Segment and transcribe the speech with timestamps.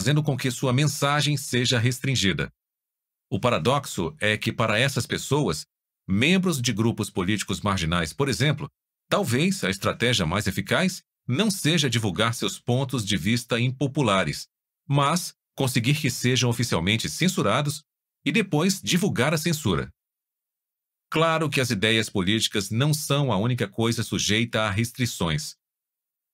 [0.00, 2.50] fazendo com que sua mensagem seja restringida.
[3.30, 5.66] O paradoxo é que, para essas pessoas,
[6.08, 8.66] membros de grupos políticos marginais, por exemplo,
[9.10, 14.46] talvez a estratégia mais eficaz não seja divulgar seus pontos de vista impopulares,
[14.88, 17.82] mas conseguir que sejam oficialmente censurados
[18.24, 19.90] e depois divulgar a censura.
[21.10, 25.56] Claro que as ideias políticas não são a única coisa sujeita a restrições.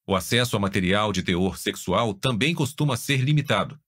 [0.08, 3.78] O acesso a material de teor sexual também costuma ser limitado.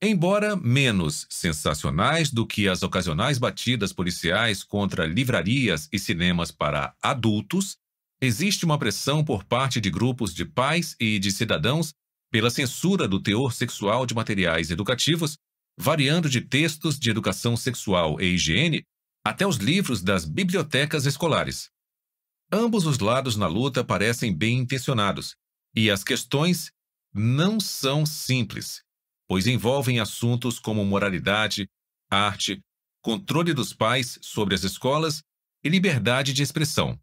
[0.00, 7.76] Embora menos sensacionais do que as ocasionais batidas policiais contra livrarias e cinemas para adultos,
[8.20, 11.92] existe uma pressão por parte de grupos de pais e de cidadãos
[12.32, 15.36] pela censura do teor sexual de materiais educativos,
[15.78, 18.84] variando de textos de educação sexual e higiene
[19.24, 21.70] até os livros das bibliotecas escolares.
[22.52, 25.34] Ambos os lados na luta parecem bem intencionados,
[25.74, 26.70] e as questões
[27.14, 28.82] não são simples,
[29.26, 31.66] pois envolvem assuntos como moralidade,
[32.10, 32.60] arte,
[33.00, 35.22] controle dos pais sobre as escolas
[35.64, 37.00] e liberdade de expressão.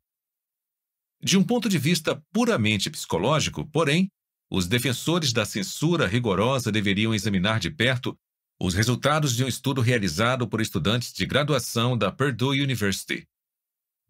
[1.19, 4.07] De um ponto de vista puramente psicológico, porém,
[4.51, 8.15] os defensores da censura rigorosa deveriam examinar de perto
[8.61, 13.25] os resultados de um estudo realizado por estudantes de graduação da Purdue University.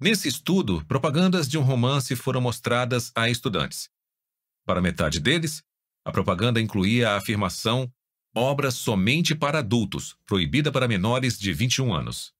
[0.01, 3.89] Nesse estudo, propagandas de um romance foram mostradas a estudantes.
[4.65, 5.61] Para metade deles,
[6.05, 7.91] a propaganda incluía a afirmação
[8.33, 12.31] obra somente para adultos, proibida para menores de 21 anos.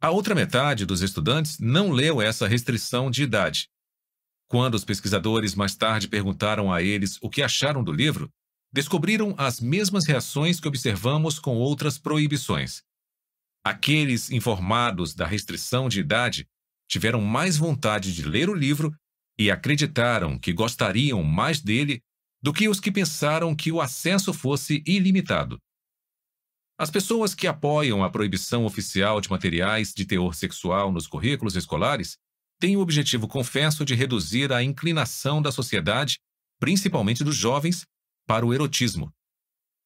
[0.00, 3.68] A outra metade dos estudantes não leu essa restrição de idade.
[4.48, 8.28] Quando os pesquisadores mais tarde perguntaram a eles o que acharam do livro,
[8.72, 12.82] descobriram as mesmas reações que observamos com outras proibições.
[13.64, 16.48] Aqueles informados da restrição de idade
[16.92, 18.94] tiveram mais vontade de ler o livro
[19.38, 22.02] e acreditaram que gostariam mais dele
[22.42, 25.58] do que os que pensaram que o acesso fosse ilimitado.
[26.78, 32.18] As pessoas que apoiam a proibição oficial de materiais de teor sexual nos currículos escolares
[32.60, 36.18] têm o objetivo confesso de reduzir a inclinação da sociedade,
[36.60, 37.86] principalmente dos jovens,
[38.26, 39.10] para o erotismo.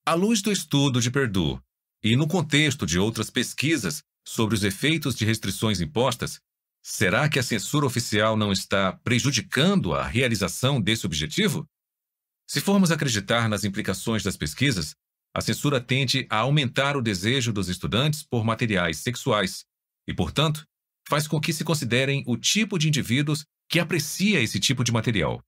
[0.05, 1.61] À luz do estudo de Perdue
[2.03, 6.41] e no contexto de outras pesquisas sobre os efeitos de restrições impostas,
[6.89, 11.69] será que a censura oficial não está prejudicando a realização desse objetivo?
[12.49, 14.95] Se formos acreditar nas implicações das pesquisas,
[15.35, 19.65] a censura tende a aumentar o desejo dos estudantes por materiais sexuais
[20.07, 20.65] e, portanto,
[21.09, 25.43] faz com que se considerem o tipo de indivíduos que aprecia esse tipo de material.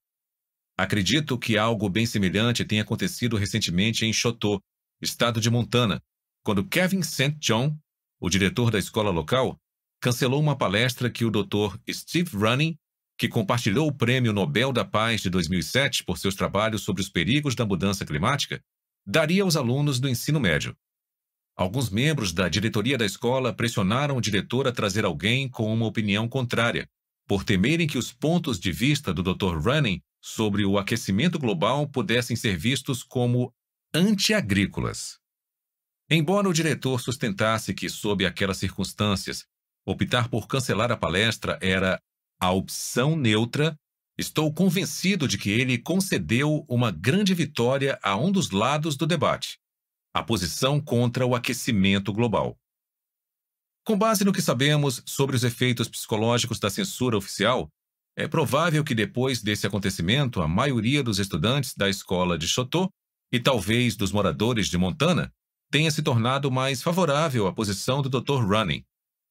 [0.77, 4.61] Acredito que algo bem semelhante tenha acontecido recentemente em Chotô,
[5.01, 6.01] estado de Montana,
[6.43, 7.37] quando Kevin St.
[7.39, 7.79] John,
[8.19, 9.57] o diretor da escola local,
[10.01, 11.77] cancelou uma palestra que o Dr.
[11.89, 12.77] Steve Running,
[13.17, 17.53] que compartilhou o Prêmio Nobel da Paz de 2007 por seus trabalhos sobre os perigos
[17.53, 18.61] da mudança climática,
[19.05, 20.75] daria aos alunos do ensino médio.
[21.55, 26.29] Alguns membros da diretoria da escola pressionaram o diretor a trazer alguém com uma opinião
[26.29, 26.87] contrária,
[27.27, 29.57] por temerem que os pontos de vista do Dr.
[29.57, 33.53] Running sobre o aquecimento global pudessem ser vistos como
[33.93, 35.19] antiagrícolas.
[36.09, 39.45] Embora o diretor sustentasse que, sob aquelas circunstâncias,
[39.85, 41.99] optar por cancelar a palestra era
[42.39, 43.75] a opção neutra,
[44.17, 49.57] estou convencido de que ele concedeu uma grande vitória a um dos lados do debate,
[50.13, 52.57] a posição contra o aquecimento global.
[53.85, 57.69] Com base no que sabemos sobre os efeitos psicológicos da censura oficial,
[58.15, 62.89] é provável que depois desse acontecimento, a maioria dos estudantes da escola de Chotô
[63.31, 65.31] e talvez dos moradores de Montana
[65.71, 68.43] tenha se tornado mais favorável à posição do Dr.
[68.43, 68.83] Running.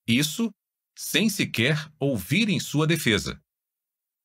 [0.08, 0.50] Isso
[0.96, 3.40] sem sequer ouvir em sua defesa.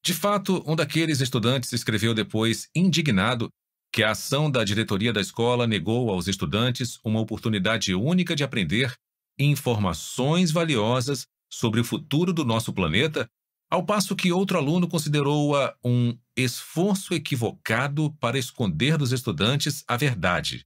[0.03, 3.49] De fato, um daqueles estudantes escreveu depois, indignado,
[3.91, 8.95] que a ação da diretoria da escola negou aos estudantes uma oportunidade única de aprender
[9.37, 13.29] informações valiosas sobre o futuro do nosso planeta
[13.69, 20.65] ao passo que outro aluno considerou-a um esforço equivocado para esconder dos estudantes a verdade.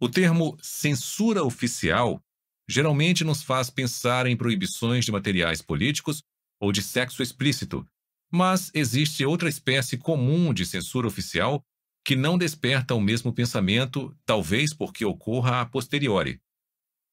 [0.00, 2.22] O termo censura oficial
[2.68, 6.22] geralmente nos faz pensar em proibições de materiais políticos
[6.60, 7.86] ou de sexo explícito,
[8.30, 11.62] mas existe outra espécie comum de censura oficial
[12.04, 16.40] que não desperta o mesmo pensamento, talvez porque ocorra a posteriori.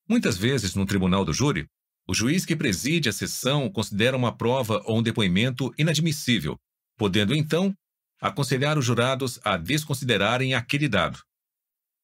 [0.07, 1.67] Muitas vezes, no tribunal do júri,
[2.07, 6.55] o juiz que preside a sessão considera uma prova ou um depoimento inadmissível,
[6.97, 7.75] podendo então
[8.21, 11.19] aconselhar os jurados a desconsiderarem aquele dado.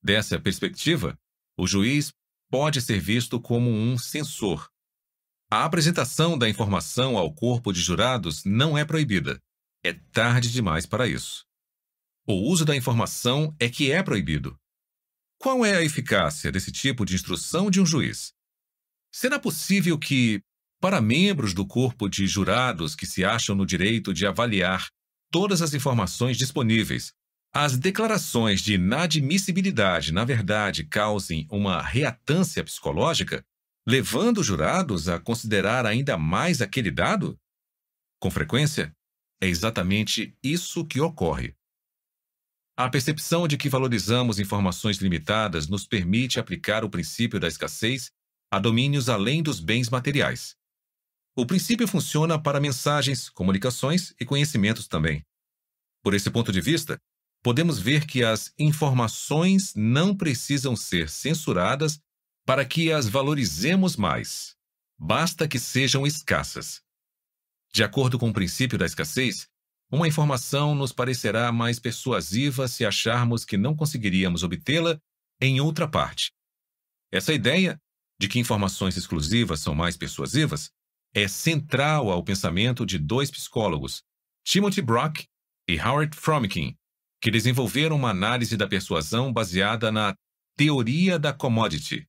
[0.03, 1.15] Dessa perspectiva,
[1.57, 2.11] o juiz
[2.51, 4.69] pode ser visto como um censor.
[5.49, 9.39] A apresentação da informação ao corpo de jurados não é proibida.
[9.83, 11.45] É tarde demais para isso.
[12.27, 14.55] O uso da informação é que é proibido,
[15.39, 18.31] Qual é a eficácia desse tipo de instrução de um juiz?
[19.11, 20.39] Será possível que,
[20.79, 24.87] para membros do corpo de jurados que se acham no direito de avaliar
[25.31, 27.11] todas as informações disponíveis,
[27.53, 33.45] as declarações de inadmissibilidade, na verdade, causem uma reatância psicológica,
[33.85, 37.37] levando os jurados a considerar ainda mais aquele dado?
[38.21, 38.95] Com frequência,
[39.41, 41.53] é exatamente isso que ocorre.
[42.77, 48.11] A percepção de que valorizamos informações limitadas nos permite aplicar o princípio da escassez
[48.49, 50.55] a domínios além dos bens materiais.
[51.35, 55.25] O princípio funciona para mensagens, comunicações e conhecimentos também.
[56.03, 56.97] Por esse ponto de vista,
[57.41, 61.99] podemos ver que as informações não precisam ser censuradas
[62.45, 64.55] para que as valorizemos mais.
[64.97, 66.81] Basta que sejam escassas.
[67.73, 69.47] De acordo com o princípio da escassez,
[69.89, 74.99] uma informação nos parecerá mais persuasiva se acharmos que não conseguiríamos obtê-la
[75.39, 76.31] em outra parte.
[77.11, 77.79] Essa ideia
[78.19, 80.71] de que informações exclusivas são mais persuasivas
[81.13, 84.03] é central ao pensamento de dois psicólogos,
[84.45, 85.25] Timothy Brock
[85.67, 86.77] e Howard Fromkin,
[87.21, 90.15] que desenvolveram uma análise da persuasão baseada na
[90.57, 92.07] teoria da commodity.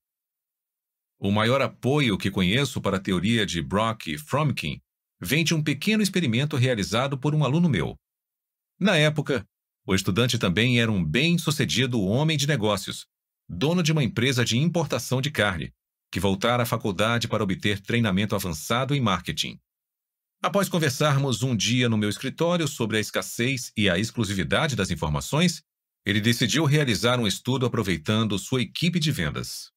[1.20, 4.80] O maior apoio que conheço para a teoria de Brock e Fromkin
[5.20, 7.96] vem de um pequeno experimento realizado por um aluno meu.
[8.80, 9.46] Na época,
[9.86, 13.06] o estudante também era um bem-sucedido homem de negócios,
[13.48, 15.72] dono de uma empresa de importação de carne,
[16.10, 19.58] que voltara à faculdade para obter treinamento avançado em marketing.
[20.44, 25.62] Após conversarmos um dia no meu escritório sobre a escassez e a exclusividade das informações,
[26.04, 29.70] ele decidiu realizar um estudo aproveitando sua equipe de vendas.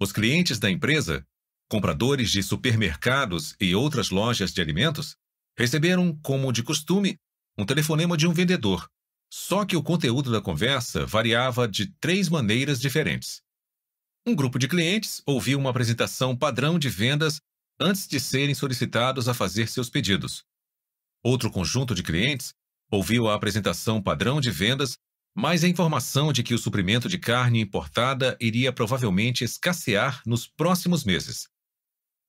[0.00, 1.22] Os clientes da empresa
[1.68, 5.16] compradores de supermercados e outras lojas de alimentos
[5.56, 7.18] receberam, como de costume,
[7.56, 8.88] um telefonema de um vendedor,
[9.32, 13.40] só que o conteúdo da conversa variava de três maneiras diferentes.
[14.26, 17.40] Um grupo de clientes ouviu uma apresentação padrão de vendas
[17.82, 20.44] antes de serem solicitados a fazer seus pedidos.
[21.24, 22.54] Outro conjunto de clientes
[22.90, 24.96] ouviu a apresentação padrão de vendas,
[25.34, 31.04] mas a informação de que o suprimento de carne importada iria provavelmente escassear nos próximos
[31.04, 31.48] meses.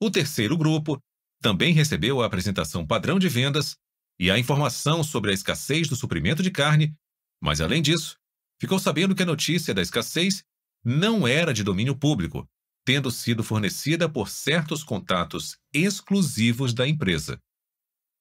[0.01, 0.99] O terceiro grupo
[1.41, 3.75] também recebeu a apresentação padrão de vendas
[4.19, 6.95] e a informação sobre a escassez do suprimento de carne,
[7.41, 8.17] mas, além disso,
[8.59, 10.43] ficou sabendo que a notícia da escassez
[10.83, 12.47] não era de domínio público,
[12.85, 17.39] tendo sido fornecida por certos contatos exclusivos da empresa.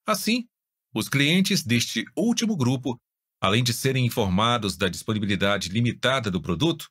[0.06, 0.46] Assim,
[0.94, 2.98] os clientes deste último grupo,
[3.40, 6.88] além de serem informados da disponibilidade limitada do produto,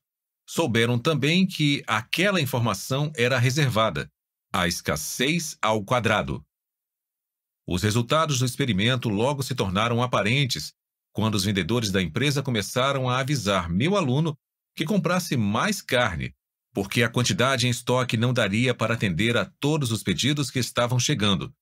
[0.47, 4.09] souberam também que aquela informação era reservada
[4.53, 6.44] a escassez ao quadrado.
[7.65, 10.74] Os resultados do experimento logo se tornaram aparentes
[11.13, 14.38] quando os vendedores da empresa começaram a avisar meu aluno
[14.75, 16.33] que comprasse mais carne,
[16.73, 21.00] porque a quantidade em estoque não daria para atender a todos os pedidos que estavam
[21.00, 21.53] chegando.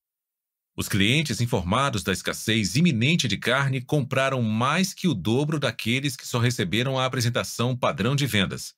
[0.76, 6.26] Os clientes informados da escassez iminente de carne compraram mais que o dobro daqueles que
[6.26, 8.74] só receberam a apresentação padrão de vendas.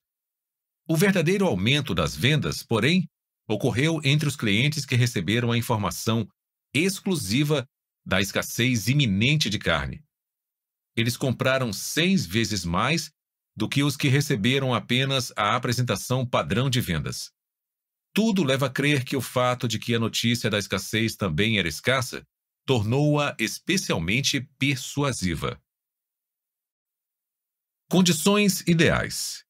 [0.87, 3.07] O verdadeiro aumento das vendas, porém,
[3.47, 6.27] ocorreu entre os clientes que receberam a informação
[6.73, 7.65] exclusiva
[8.05, 10.03] da escassez iminente de carne.
[10.95, 13.11] Eles compraram seis vezes mais
[13.55, 17.31] do que os que receberam apenas a apresentação padrão de vendas.
[18.13, 21.67] Tudo leva a crer que o fato de que a notícia da escassez também era
[21.67, 22.25] escassa
[22.65, 25.61] tornou-a especialmente persuasiva.
[27.89, 29.43] Condições ideais.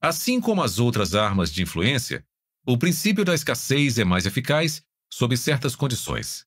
[0.00, 2.24] Assim como as outras armas de influência,
[2.66, 4.82] o princípio da escassez é mais eficaz
[5.12, 6.46] sob certas condições.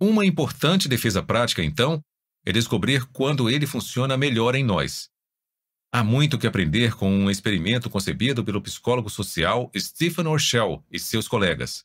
[0.00, 2.02] Uma importante defesa prática, então,
[2.44, 5.10] é descobrir quando ele funciona melhor em nós.
[5.92, 11.26] Há muito que aprender com um experimento concebido pelo psicólogo social Stephen Orshell e seus
[11.26, 11.84] colegas.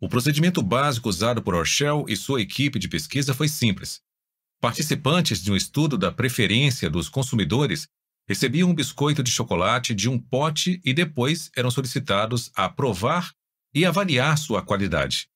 [0.00, 4.02] O procedimento básico usado por Orshell e sua equipe de pesquisa foi simples.
[4.60, 7.86] Participantes de um estudo da preferência dos consumidores
[8.28, 13.32] recebiam um biscoito de chocolate de um pote e depois eram solicitados a provar
[13.74, 15.28] e avaliar sua qualidade.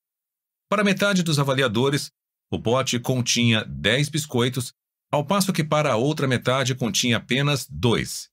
[0.69, 2.11] Para metade dos avaliadores,
[2.50, 4.73] o pote continha 10 biscoitos,
[5.11, 8.29] ao passo que para a outra metade continha apenas dois.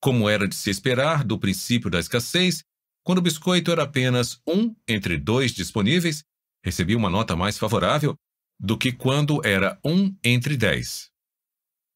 [0.00, 2.62] Como era de se esperar do princípio da escassez,
[3.04, 6.22] quando o biscoito era apenas um entre dois disponíveis,
[6.64, 8.14] recebia uma nota mais favorável
[8.58, 11.10] do que quando era um entre dez.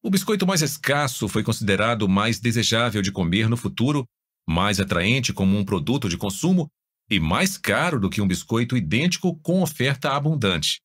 [0.03, 4.05] O biscoito mais escasso foi considerado mais desejável de comer no futuro,
[4.47, 6.69] mais atraente como um produto de consumo
[7.09, 10.79] e mais caro do que um biscoito idêntico com oferta abundante.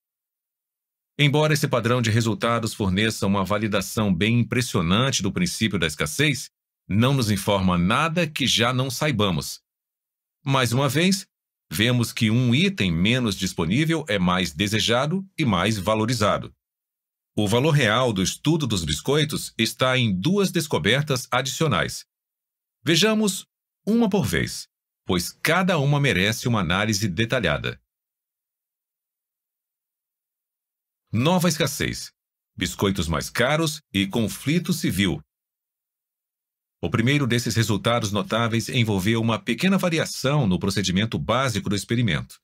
[1.19, 6.51] Embora esse padrão de resultados forneça uma validação bem impressionante do princípio da escassez,
[6.89, 9.61] não nos informa nada que já não saibamos.
[10.45, 11.27] Mais uma vez,
[11.71, 16.53] vemos que um item menos disponível é mais desejado e mais valorizado.
[17.37, 22.05] O valor real do estudo dos biscoitos está em duas descobertas adicionais.
[22.85, 23.47] Vejamos
[23.87, 24.69] uma por vez,
[25.07, 27.81] pois cada uma merece uma análise detalhada.
[31.17, 32.11] Nova escassez,
[32.57, 35.23] biscoitos mais caros e conflito civil.
[36.83, 42.41] O primeiro desses resultados notáveis envolveu uma pequena variação no procedimento básico do experimento.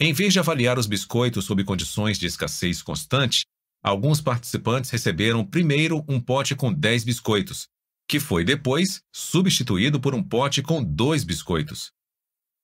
[0.00, 3.44] Em vez de avaliar os biscoitos sob condições de escassez constante,
[3.82, 7.68] alguns participantes receberam primeiro um pote com 10 biscoitos,
[8.08, 11.92] que foi depois substituído por um pote com dois biscoitos.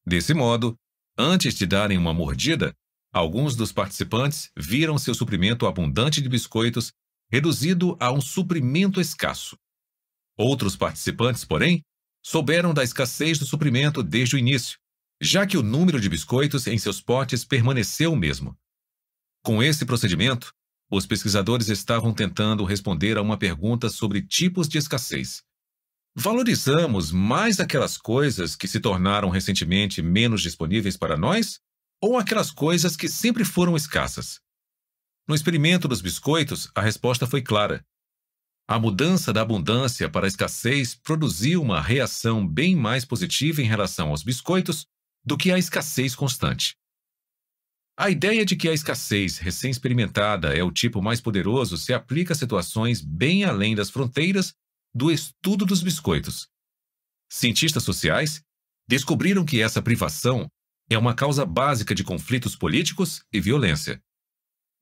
[0.02, 0.74] Desse modo,
[1.18, 2.74] antes de darem uma mordida,
[3.12, 6.93] Alguns dos participantes viram seu suprimento abundante de biscoitos
[7.31, 9.57] reduzido a um suprimento escasso.
[10.37, 11.83] Outros participantes, porém,
[12.25, 14.79] souberam da escassez do suprimento desde o início,
[15.21, 18.57] já que o número de biscoitos em seus potes permaneceu o mesmo.
[19.43, 20.52] Com esse procedimento,
[20.90, 25.43] os pesquisadores estavam tentando responder a uma pergunta sobre tipos de escassez.
[26.17, 31.61] Valorizamos mais aquelas coisas que se tornaram recentemente menos disponíveis para nós
[32.00, 34.40] ou aquelas coisas que sempre foram escassas?
[35.28, 37.85] No experimento dos biscoitos, a resposta foi clara.
[38.66, 44.11] A mudança da abundância para a escassez produziu uma reação bem mais positiva em relação
[44.11, 44.87] aos biscoitos
[45.25, 46.76] do que a escassez constante.
[47.99, 52.37] A ideia de que a escassez recém-experimentada é o tipo mais poderoso se aplica a
[52.37, 54.54] situações bem além das fronteiras
[54.95, 56.49] do estudo dos biscoitos.
[57.30, 58.42] Cientistas sociais
[58.88, 60.50] descobriram que essa privação
[60.90, 64.02] é uma causa básica de conflitos políticos e violência.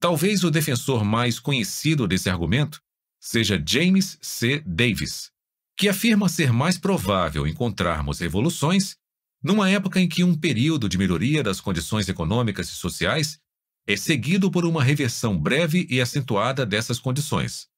[0.01, 2.81] Talvez o defensor mais conhecido desse argumento
[3.21, 4.63] seja James C.
[4.67, 5.31] Davis,
[5.77, 8.97] que afirma ser mais provável encontrarmos revoluções
[9.43, 13.39] numa época em que um período de melhoria das condições econômicas e sociais
[13.87, 17.69] é seguido por uma reversão breve e acentuada dessas condições.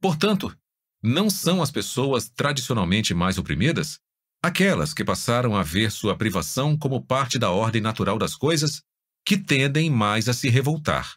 [0.00, 0.56] Portanto,
[1.02, 4.00] não são as pessoas tradicionalmente mais oprimidas
[4.42, 8.82] Aquelas que passaram a ver sua privação como parte da ordem natural das coisas,
[9.24, 11.14] que tendem mais a se revoltar.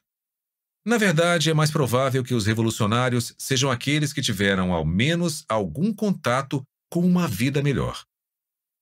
[0.85, 5.93] Na verdade, é mais provável que os revolucionários sejam aqueles que tiveram ao menos algum
[5.93, 6.61] contato
[6.91, 8.03] com uma vida melhor.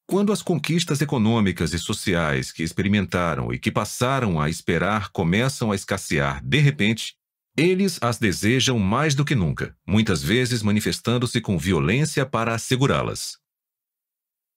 [0.09, 5.75] Quando as conquistas econômicas e sociais que experimentaram e que passaram a esperar começam a
[5.75, 7.13] escassear de repente,
[7.55, 13.39] eles as desejam mais do que nunca, muitas vezes manifestando-se com violência para assegurá-las.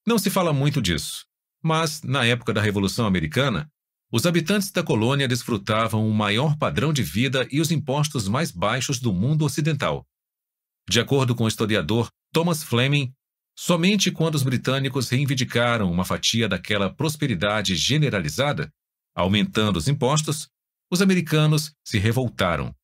[0.07, 1.25] Não se fala muito disso,
[1.63, 3.71] mas, na época da Revolução Americana,
[4.13, 9.01] os habitantes da colônia desfrutavam um maior padrão de vida e os impostos mais baixos
[9.01, 10.07] do mundo ocidental.
[10.89, 13.13] De acordo com o historiador Thomas Fleming,
[13.59, 18.71] somente quando os britânicos reivindicaram uma fatia daquela prosperidade generalizada,
[19.17, 20.49] aumentando os impostos,
[20.91, 22.75] os americanos se revoltaram.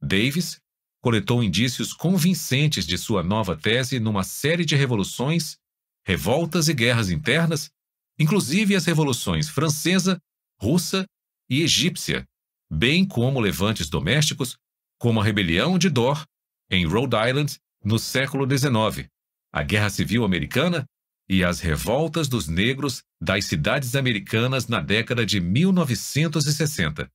[0.00, 0.60] Davis
[1.00, 5.56] coletou indícios convincentes de sua nova tese numa série de revoluções
[6.04, 7.70] revoltas e guerras internas,
[8.18, 10.18] inclusive as revoluções francesa,
[10.60, 11.06] russa
[11.48, 12.24] e egípcia,
[12.70, 14.56] bem como levantes domésticos,
[14.98, 16.24] como a rebelião de Dorr,
[16.70, 19.08] em Rhode Island, no século XIX,
[19.52, 20.86] a Guerra Civil Americana
[21.28, 27.10] e as revoltas dos negros das cidades americanas na década de 1960.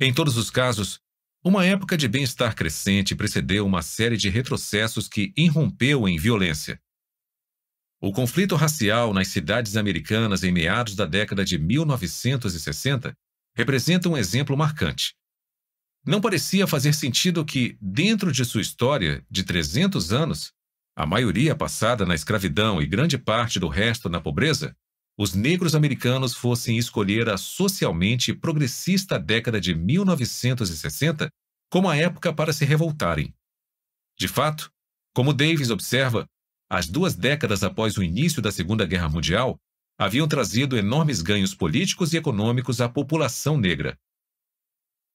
[0.00, 1.00] Em todos os casos,
[1.44, 6.80] uma época de bem-estar crescente precedeu uma série de retrocessos que irrompeu em violência.
[8.02, 13.12] O conflito racial nas cidades americanas em meados da década de 1960
[13.54, 15.14] representa um exemplo marcante.
[16.06, 20.50] Não parecia fazer sentido que, dentro de sua história de 300 anos,
[20.96, 24.74] a maioria passada na escravidão e grande parte do resto na pobreza,
[25.18, 31.28] os negros americanos fossem escolher a socialmente progressista década de 1960
[31.70, 33.34] como a época para se revoltarem.
[34.18, 34.70] De fato,
[35.14, 36.26] como Davis observa,
[36.70, 39.58] as duas décadas após o início da Segunda Guerra Mundial
[39.98, 43.98] haviam trazido enormes ganhos políticos e econômicos à população negra.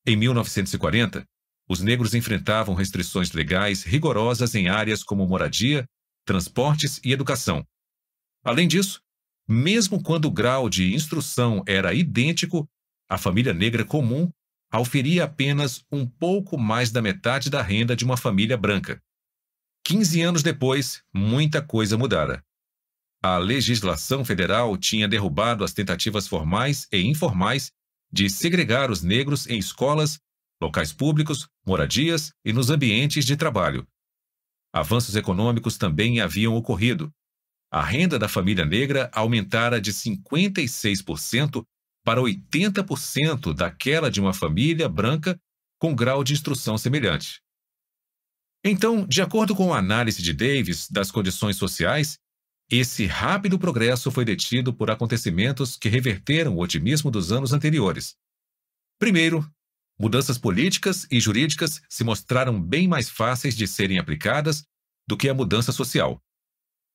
[0.05, 1.25] Em 1940,
[1.67, 5.87] os negros enfrentavam restrições legais rigorosas em áreas como moradia,
[6.25, 7.65] transportes e educação.
[8.43, 8.99] Além disso,
[9.47, 12.67] mesmo quando o grau de instrução era idêntico,
[13.09, 14.29] a família negra comum
[14.69, 19.01] auferia apenas um pouco mais da metade da renda de uma família branca.
[19.85, 22.43] 15 anos depois, muita coisa mudara.
[23.23, 27.71] A legislação federal tinha derrubado as tentativas formais e informais
[28.11, 30.19] de segregar os negros em escolas
[30.59, 33.87] locais públicos, moradias e nos ambientes de trabalho.
[34.73, 37.11] Avanços econômicos também haviam ocorrido.
[37.71, 41.63] A renda da família negra aumentara de 56%
[42.03, 45.39] para 80% daquela de uma família branca
[45.79, 47.44] com grau de instrução semelhante.
[48.67, 52.17] Então, de acordo com a análise de Davis das condições sociais,
[52.67, 58.15] esse rápido progresso foi detido por acontecimentos que reverteram o otimismo dos anos anteriores.
[58.97, 59.47] Primeiro,
[59.99, 64.63] mudanças políticas e jurídicas se mostraram bem mais fáceis de serem aplicadas
[65.07, 66.19] do que a mudança social.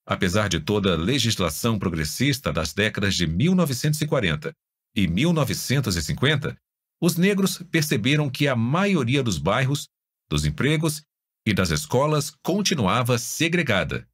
[0.05, 4.53] Apesar de toda a legislação progressista das décadas de 1940
[4.97, 6.59] e 1950,
[7.00, 9.89] os negros perceberam que a maioria dos bairros,
[10.29, 11.05] dos empregos
[11.47, 14.09] e das escolas continuava segregada.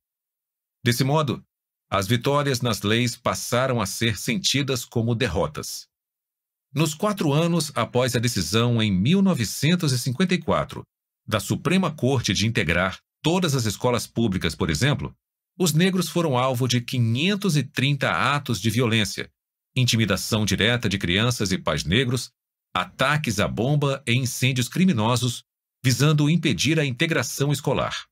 [0.85, 1.42] Desse modo,
[1.90, 5.87] as vitórias nas leis passaram a ser sentidas como derrotas.
[6.75, 10.83] Nos quatro anos após a decisão em 1954
[11.26, 15.14] da Suprema Corte de integrar todas as escolas públicas, por exemplo,
[15.59, 19.28] os negros foram alvo de 530 atos de violência,
[19.75, 22.30] intimidação direta de crianças e pais negros,
[22.75, 25.42] ataques à bomba e incêndios criminosos
[25.83, 28.06] visando impedir a integração escolar.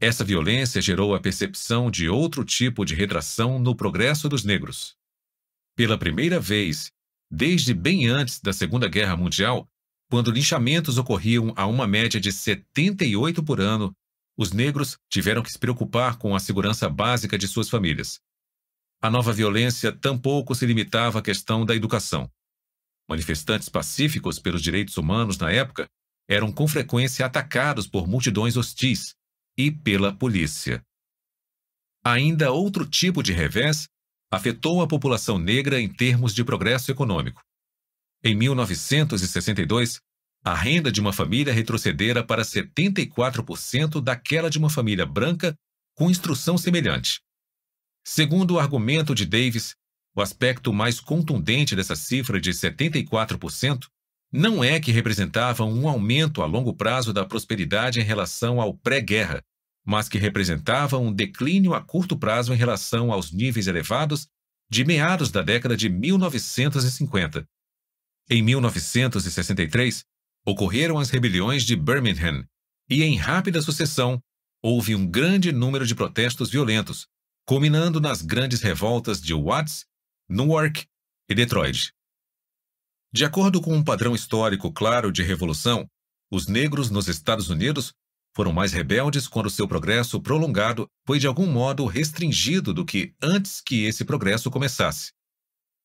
[0.00, 4.96] Essa violência gerou a percepção de outro tipo de retração no progresso dos negros.
[5.76, 6.90] Pela primeira vez,
[7.30, 9.68] desde bem antes da Segunda Guerra Mundial,
[10.10, 13.94] quando linchamentos ocorriam a uma média de 78 por ano,
[14.36, 18.18] os negros tiveram que se preocupar com a segurança básica de suas famílias.
[19.02, 22.30] A nova violência tampouco se limitava à questão da educação.
[23.06, 25.86] Manifestantes pacíficos pelos direitos humanos na época
[26.30, 29.16] eram com frequência atacados por multidões hostis
[29.58, 30.80] e pela polícia.
[32.04, 33.88] Ainda outro tipo de revés
[34.30, 37.42] afetou a população negra em termos de progresso econômico.
[38.22, 40.00] Em 1962,
[40.44, 45.52] a renda de uma família retrocedera para 74% daquela de uma família branca
[45.96, 47.20] com instrução semelhante.
[48.06, 49.74] Segundo o argumento de Davis,
[50.14, 53.88] o aspecto mais contundente dessa cifra de 74%
[54.32, 59.42] não é que representavam um aumento a longo prazo da prosperidade em relação ao pré-guerra,
[59.84, 64.28] mas que representavam um declínio a curto prazo em relação aos níveis elevados
[64.70, 67.44] de meados da década de 1950.
[68.30, 70.04] Em 1963,
[70.46, 72.44] ocorreram as rebeliões de Birmingham,
[72.88, 74.20] e em rápida sucessão
[74.62, 77.08] houve um grande número de protestos violentos,
[77.44, 79.84] culminando nas grandes revoltas de Watts,
[80.28, 80.86] Newark
[81.28, 81.92] e Detroit.
[83.12, 85.84] De acordo com um padrão histórico claro de revolução,
[86.30, 87.92] os negros nos Estados Unidos
[88.36, 93.60] foram mais rebeldes quando seu progresso prolongado foi de algum modo restringido do que antes
[93.60, 95.10] que esse progresso começasse.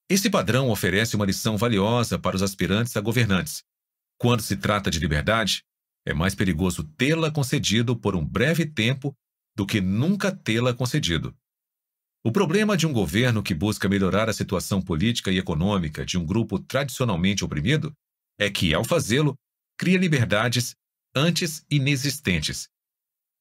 [0.08, 3.64] Esse padrão oferece uma lição valiosa para os aspirantes a governantes.
[4.20, 5.64] Quando se trata de liberdade,
[6.06, 9.16] é mais perigoso tê-la concedido por um breve tempo
[9.56, 11.36] do que nunca tê-la concedido.
[12.26, 16.26] O problema de um governo que busca melhorar a situação política e econômica de um
[16.26, 17.94] grupo tradicionalmente oprimido
[18.40, 19.38] é que, ao fazê-lo,
[19.78, 20.76] cria liberdades
[21.16, 22.68] antes inexistentes.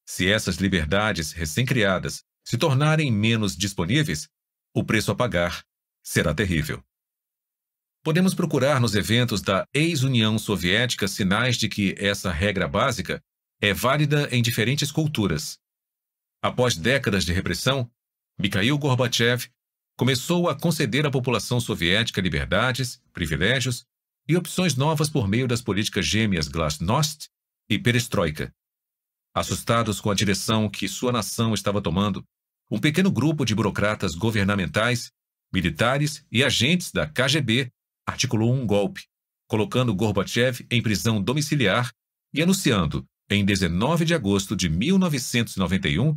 [0.06, 4.28] Se essas liberdades recém-criadas se tornarem menos disponíveis,
[4.74, 5.64] o preço a pagar
[6.04, 6.84] será terrível.
[8.02, 13.18] Podemos procurar nos eventos da ex-União Soviética sinais de que essa regra básica
[13.62, 15.58] é válida em diferentes culturas.
[16.42, 17.90] Após décadas de repressão,
[18.38, 19.48] Mikhail Gorbachev
[19.96, 23.84] começou a conceder à população soviética liberdades, privilégios
[24.28, 27.28] e opções novas por meio das políticas gêmeas Glasnost
[27.68, 28.52] e Perestroika.
[29.34, 32.24] Assustados com a direção que sua nação estava tomando,
[32.70, 35.10] um pequeno grupo de burocratas governamentais,
[35.52, 37.70] militares e agentes da KGB
[38.06, 39.04] articulou um golpe,
[39.46, 41.92] colocando Gorbachev em prisão domiciliar
[42.32, 46.16] e anunciando, em 19 de agosto de 1991,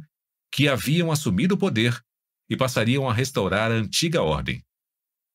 [0.52, 2.02] que haviam assumido o poder
[2.50, 4.64] e passariam a restaurar a antiga ordem.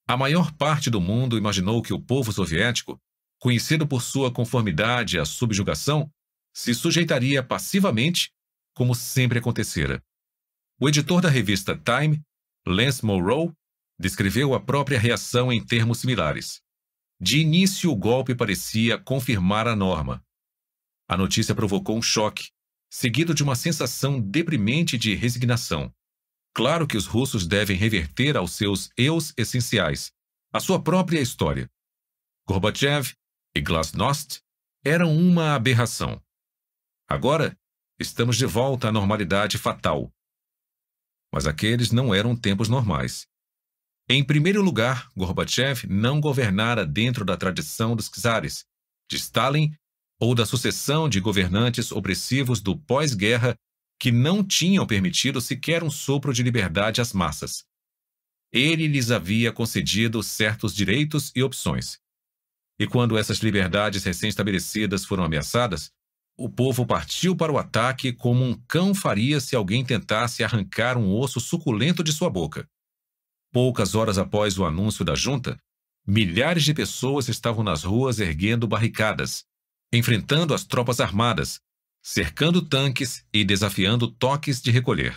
[0.07, 3.01] A maior parte do mundo imaginou que o povo soviético,
[3.38, 6.11] conhecido por sua conformidade à subjugação,
[6.55, 8.31] se sujeitaria passivamente,
[8.75, 10.03] como sempre acontecera.
[10.81, 12.20] O editor da revista Time,
[12.66, 13.53] Lance Morrow,
[13.98, 16.61] descreveu a própria reação em termos similares.
[17.20, 20.22] De início, o golpe parecia confirmar a norma.
[21.09, 22.51] A notícia provocou um choque,
[22.90, 25.92] seguido de uma sensação deprimente de resignação.
[26.55, 30.12] Claro que os russos devem reverter aos seus eus essenciais,
[30.53, 31.71] a sua própria história.
[32.47, 33.15] Gorbachev
[33.57, 34.41] e Glasnost
[34.85, 36.21] eram uma aberração.
[37.09, 37.57] Agora,
[37.99, 40.12] estamos de volta à normalidade fatal.
[41.33, 43.27] Mas aqueles não eram tempos normais.
[44.09, 48.67] Em primeiro lugar, Gorbachev não governara dentro da tradição dos czares,
[49.11, 49.75] de Stalin
[50.21, 53.57] ou da sucessão de governantes opressivos do pós-guerra
[54.03, 57.65] que não tinham permitido sequer um sopro de liberdade às massas.
[58.53, 62.01] Ele lhes havia concedido certos direitos e opções.
[62.81, 65.93] E quando essas liberdades recém-estabelecidas foram ameaçadas,
[66.37, 71.17] o povo partiu para o ataque como um cão faria se alguém tentasse arrancar um
[71.17, 72.69] osso suculento de sua boca.
[73.53, 75.57] Poucas horas após o anúncio da junta,
[76.05, 79.45] milhares de pessoas estavam nas ruas erguendo barricadas,
[79.93, 81.61] enfrentando as tropas armadas,
[82.03, 85.17] cercando tanques e desafiando toques de recolher.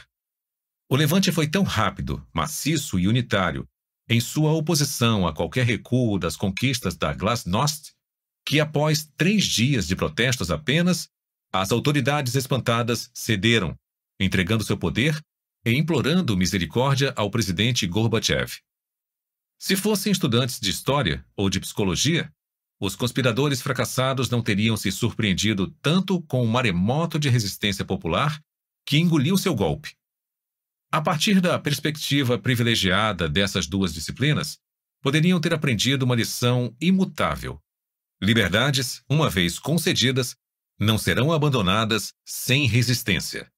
[0.88, 3.68] O levante foi tão rápido, maciço e unitário,
[4.08, 7.92] em sua oposição a qualquer recuo das conquistas da Glasnost,
[8.46, 11.10] que após três dias de protestos apenas,
[11.52, 13.76] as autoridades espantadas cederam,
[14.20, 15.20] entregando seu poder
[15.66, 18.60] e implorando misericórdia ao presidente Gorbachev.
[19.58, 22.32] Se fossem estudantes de história ou de psicologia,
[22.86, 28.40] os conspiradores fracassados não teriam se surpreendido tanto com o maremoto de resistência popular
[28.86, 29.96] que engoliu seu golpe.
[30.92, 34.60] A partir da perspectiva privilegiada dessas duas disciplinas,
[35.02, 37.60] poderiam ter aprendido uma lição imutável.
[38.22, 40.36] Liberdades, uma vez concedidas,
[40.80, 43.52] não serão abandonadas sem resistência.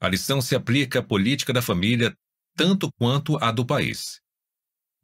[0.00, 2.16] A lição se aplica à política da família
[2.56, 4.20] tanto quanto à do país.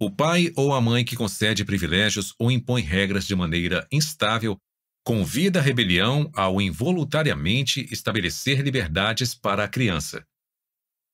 [0.03, 4.59] O pai ou a mãe que concede privilégios ou impõe regras de maneira instável
[5.07, 10.27] convida a rebelião ao involuntariamente estabelecer liberdades para a criança.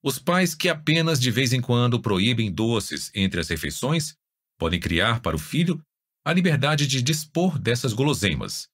[0.03, 4.15] Os pais que apenas de vez em quando proíbem doces entre as refeições
[4.59, 5.79] podem criar para o filho
[6.25, 8.69] a liberdade de dispor dessas guloseimas.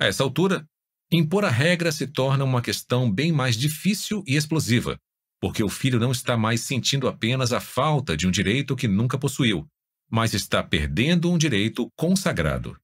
[0.00, 0.64] A essa altura,
[1.10, 4.96] impor a regra se torna uma questão bem mais difícil e explosiva,
[5.44, 9.18] porque o filho não está mais sentindo apenas a falta de um direito que nunca
[9.18, 9.68] possuiu,
[10.10, 12.74] mas está perdendo um direito consagrado.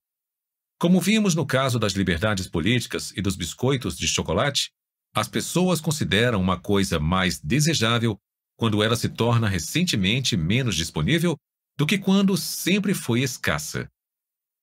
[0.79, 4.69] Como vimos no caso das liberdades políticas e dos biscoitos de chocolate,
[5.15, 8.19] as pessoas consideram uma coisa mais desejável
[8.59, 11.39] quando ela se torna recentemente menos disponível
[11.79, 13.89] do que quando sempre foi escassa.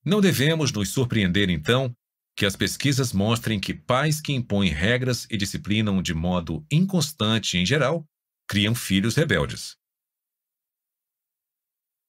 [0.06, 1.92] Não devemos nos surpreender, então,
[2.38, 7.66] que as pesquisas mostrem que pais que impõem regras e disciplinam de modo inconstante em
[7.66, 8.08] geral
[8.48, 9.76] criam filhos rebeldes.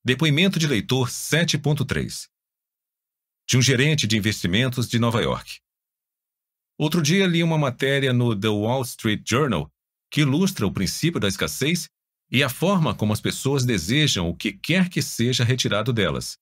[0.05, 2.29] Depoimento de leitor 7.3
[3.49, 5.61] de um gerente de investimentos de Nova York.
[6.79, 9.73] Outro dia li uma matéria no The Wall Street Journal
[10.11, 11.89] que ilustra o princípio da escassez
[12.31, 16.39] e a forma como as pessoas desejam o que quer que seja retirado delas.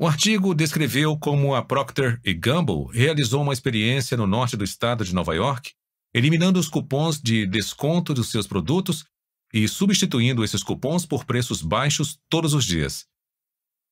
[0.00, 5.12] O artigo descreveu como a Procter Gamble realizou uma experiência no norte do estado de
[5.12, 5.72] Nova York,
[6.14, 9.04] eliminando os cupons de desconto dos seus produtos
[9.52, 13.06] e substituindo esses cupons por preços baixos todos os dias.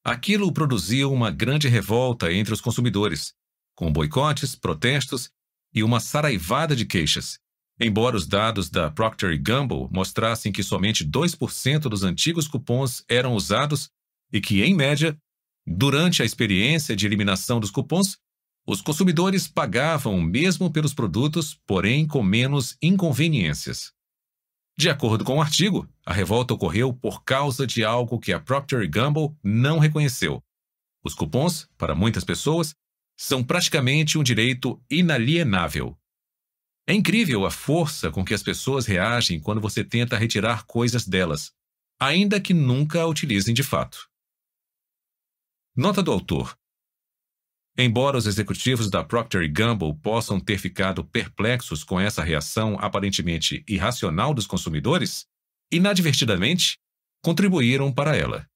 [0.05, 3.35] Aquilo produziu uma grande revolta entre os consumidores,
[3.75, 5.29] com boicotes, protestos
[5.75, 7.41] e uma saraivada de queixas.
[7.81, 13.91] Embora os dados da Procter Gamble mostrassem que somente 2% dos antigos cupons eram usados
[14.33, 15.19] e que, em média,
[15.67, 18.19] Durante a experiência de eliminação dos cupons,
[18.65, 23.93] os consumidores pagavam mesmo pelos produtos, porém com menos inconveniências.
[24.79, 28.89] De acordo com o artigo, a revolta ocorreu por causa de algo que a Procter
[28.89, 30.43] Gamble não reconheceu.
[31.03, 32.75] Os cupons, para muitas pessoas,
[33.17, 35.97] são praticamente um direito inalienável.
[36.87, 41.53] É incrível a força com que as pessoas reagem quando você tenta retirar coisas delas,
[41.99, 44.09] ainda que nunca a utilizem de fato.
[45.77, 46.57] Nota do autor.
[47.77, 54.33] Embora os executivos da Procter Gamble possam ter ficado perplexos com essa reação aparentemente irracional
[54.33, 55.27] dos consumidores,
[55.71, 56.79] inadvertidamente
[57.23, 58.49] contribuíram para ela.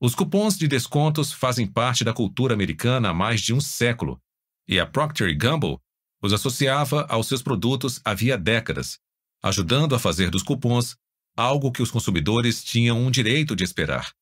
[0.00, 4.18] Os cupons de descontos fazem parte da cultura americana há mais de um século,
[4.66, 5.78] e a Procter Gamble
[6.22, 8.98] os associava aos seus produtos havia décadas,
[9.42, 10.96] ajudando a fazer dos cupons
[11.36, 14.14] algo que os consumidores tinham um direito de esperar.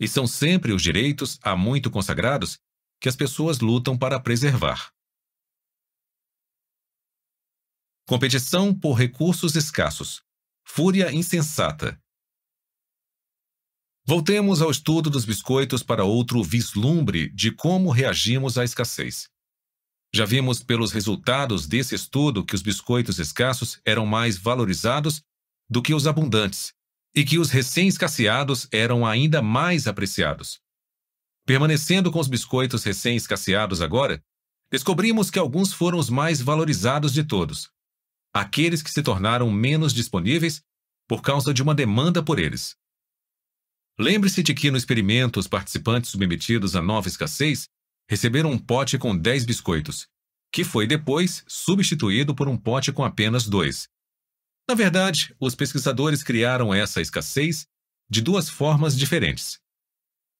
[0.00, 2.58] E são sempre os direitos, há muito consagrados,
[2.98, 4.90] que as pessoas lutam para preservar.
[8.08, 10.22] Competição por recursos escassos.
[10.66, 12.00] Fúria insensata.
[14.06, 19.28] Voltemos ao estudo dos biscoitos para outro vislumbre de como reagimos à escassez.
[20.12, 25.22] Já vimos pelos resultados desse estudo que os biscoitos escassos eram mais valorizados
[25.68, 26.72] do que os abundantes,
[27.14, 30.60] e que os recém-escasseados eram ainda mais apreciados.
[31.44, 34.22] Permanecendo com os biscoitos recém-escasseados agora,
[34.70, 37.70] descobrimos que alguns foram os mais valorizados de todos.
[38.32, 40.62] Aqueles que se tornaram menos disponíveis
[41.08, 42.76] por causa de uma demanda por eles.
[43.98, 47.68] Lembre-se de que no experimento os participantes submetidos à nova escassez
[48.08, 50.06] receberam um pote com 10 biscoitos,
[50.52, 53.88] que foi depois substituído por um pote com apenas dois.
[54.68, 57.66] Na verdade, os pesquisadores criaram essa escassez
[58.08, 59.58] de duas formas diferentes.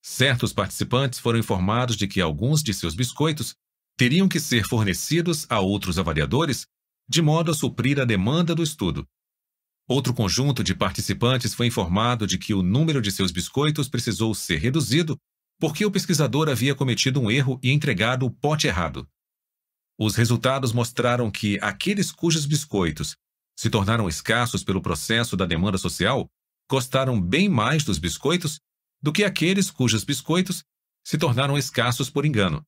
[0.03, 3.55] Certos participantes foram informados de que alguns de seus biscoitos
[3.97, 6.67] teriam que ser fornecidos a outros avaliadores
[7.09, 9.07] de modo a suprir a demanda do estudo.
[9.89, 14.59] Outro conjunto de participantes foi informado de que o número de seus biscoitos precisou ser
[14.59, 15.19] reduzido
[15.59, 19.07] porque o pesquisador havia cometido um erro e entregado o pote errado.
[19.99, 23.17] Os resultados mostraram que aqueles cujos biscoitos
[23.61, 26.27] se tornaram escassos pelo processo da demanda social
[26.67, 28.59] gostaram bem mais dos biscoitos
[29.03, 30.65] do que aqueles cujos biscoitos
[31.07, 32.65] se tornaram escassos por engano.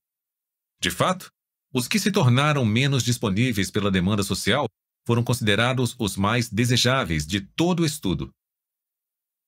[0.79, 1.31] De fato,
[1.73, 4.67] os que se tornaram menos disponíveis pela demanda social
[5.03, 8.29] foram considerados os mais desejáveis de todo o estudo.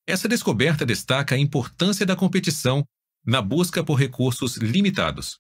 [0.08, 2.84] Essa descoberta destaca a importância da competição
[3.23, 5.38] na busca por recursos limitados.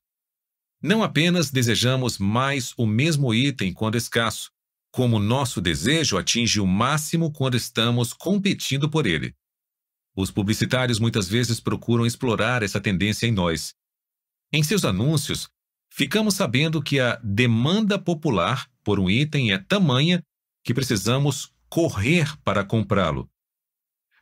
[0.79, 4.51] Não apenas desejamos mais o mesmo item quando escasso,
[4.95, 9.35] como nosso desejo atinge o máximo quando estamos competindo por ele.
[10.15, 13.73] Os publicitários muitas vezes procuram explorar essa tendência em nós.
[14.53, 15.49] Em seus anúncios,
[15.91, 20.23] ficamos sabendo que a demanda popular por um item é tamanha
[20.63, 23.29] que precisamos correr para comprá-lo.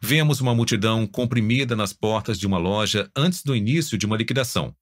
[0.02, 4.76] Vemos uma multidão comprimida nas portas de uma loja antes do início de uma liquidação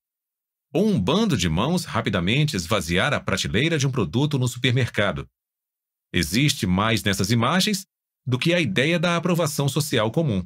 [0.73, 5.27] ou um bando de mãos rapidamente esvaziar a prateleira de um produto no supermercado.
[6.13, 7.85] Existe mais nessas imagens
[8.25, 10.45] do que a ideia da aprovação social comum.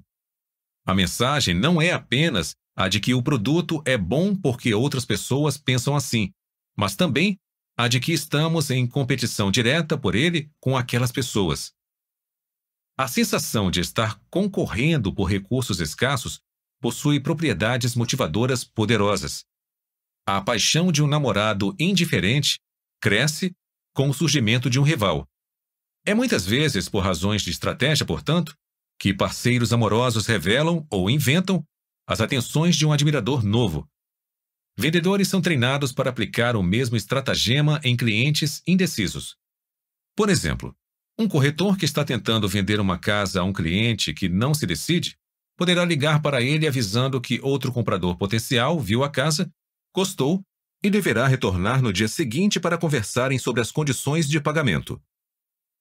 [0.86, 5.58] A mensagem não é apenas a de que o produto é bom porque outras pessoas
[5.58, 6.32] pensam assim,
[6.78, 7.38] mas também
[7.78, 11.74] a de que estamos em competição direta por ele com aquelas pessoas.
[12.98, 16.40] A sensação de estar concorrendo por recursos escassos
[16.80, 19.44] possui propriedades motivadoras poderosas.
[20.26, 22.60] A paixão de um namorado indiferente
[23.02, 23.54] cresce
[23.94, 25.28] com o surgimento de um rival.
[26.06, 28.56] É muitas vezes por razões de estratégia, portanto,
[29.00, 31.66] que parceiros amorosos revelam ou inventam
[32.08, 33.90] as atenções de um admirador novo.
[34.78, 39.36] Vendedores são treinados para aplicar o mesmo estratagema em clientes indecisos.
[40.16, 40.76] Por exemplo,
[41.18, 45.18] um corretor que está tentando vender uma casa a um cliente que não se decide
[45.58, 49.50] poderá ligar para ele avisando que outro comprador potencial viu a casa
[49.94, 50.44] gostou
[50.84, 55.02] e deverá retornar no dia seguinte para conversarem sobre as condições de pagamento.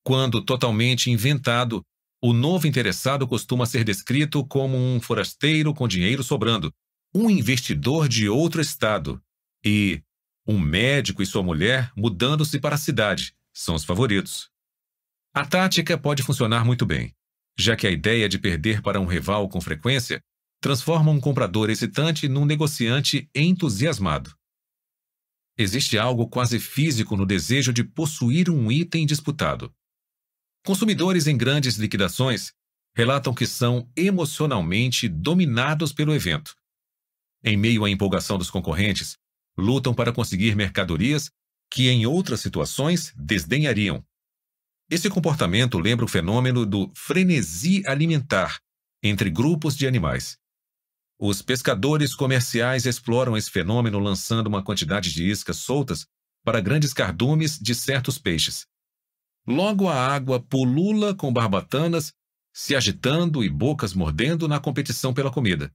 [0.04, 1.82] Quando totalmente inventado,
[2.22, 6.70] o novo interessado costuma ser descrito como um forasteiro com dinheiro sobrando,
[7.14, 9.22] um investidor de outro estado
[9.64, 10.02] e
[10.46, 14.50] um médico e sua mulher mudando-se para a cidade são os favoritos.
[15.32, 17.14] A tática pode funcionar muito bem,
[17.58, 20.20] já que a ideia de perder para um rival com frequência
[20.60, 24.34] transforma um comprador excitante num negociante entusiasmado.
[25.56, 29.72] Existe algo quase físico no desejo de possuir um item disputado.
[30.66, 32.50] Consumidores em grandes liquidações
[32.96, 36.56] relatam que são emocionalmente dominados pelo evento.
[37.44, 39.18] Em meio à empolgação dos concorrentes,
[39.58, 41.30] lutam para conseguir mercadorias
[41.70, 44.02] que em outras situações desdenhariam.
[44.90, 48.58] Esse comportamento lembra o fenômeno do frenesi alimentar
[49.02, 50.38] entre grupos de animais.
[51.18, 56.06] Os pescadores comerciais exploram esse fenômeno lançando uma quantidade de iscas soltas
[56.42, 58.66] para grandes cardumes de certos peixes.
[59.46, 62.12] Logo a água pulula com barbatanas
[62.52, 65.72] se agitando e bocas mordendo na competição pela comida.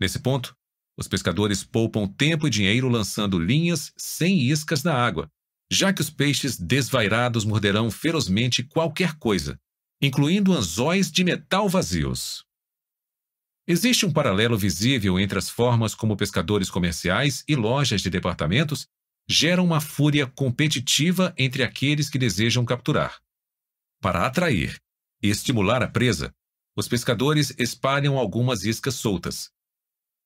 [0.00, 0.56] Nesse ponto,
[0.96, 5.30] os pescadores poupam tempo e dinheiro lançando linhas sem iscas na água,
[5.70, 9.58] já que os peixes desvairados morderão ferozmente qualquer coisa,
[10.00, 12.44] incluindo anzóis de metal vazios.
[13.66, 18.88] Existe um paralelo visível entre as formas como pescadores comerciais e lojas de departamentos
[19.28, 23.20] geram uma fúria competitiva entre aqueles que desejam capturar.
[24.00, 24.80] Para atrair
[25.22, 26.34] e estimular a presa,
[26.76, 29.50] os pescadores espalham algumas iscas soltas.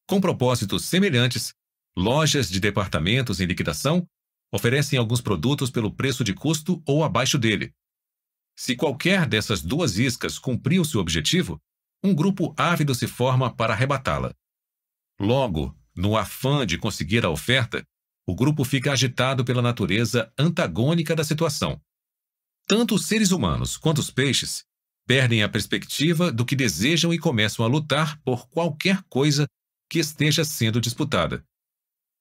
[0.08, 1.52] Com propósitos semelhantes,
[1.96, 4.08] lojas de departamentos em liquidação
[4.52, 7.72] oferecem alguns produtos pelo preço de custo ou abaixo dele.
[8.56, 11.60] Se qualquer dessas duas iscas cumpriu seu objetivo,
[12.02, 14.32] um grupo ávido se forma para arrebatá-la.
[15.20, 17.84] Logo, no afã de conseguir a oferta,
[18.26, 21.80] o grupo fica agitado pela natureza antagônica da situação.
[22.66, 24.64] Tanto os seres humanos quanto os peixes
[25.06, 29.46] perdem a perspectiva do que desejam e começam a lutar por qualquer coisa
[29.88, 31.44] que esteja sendo disputada.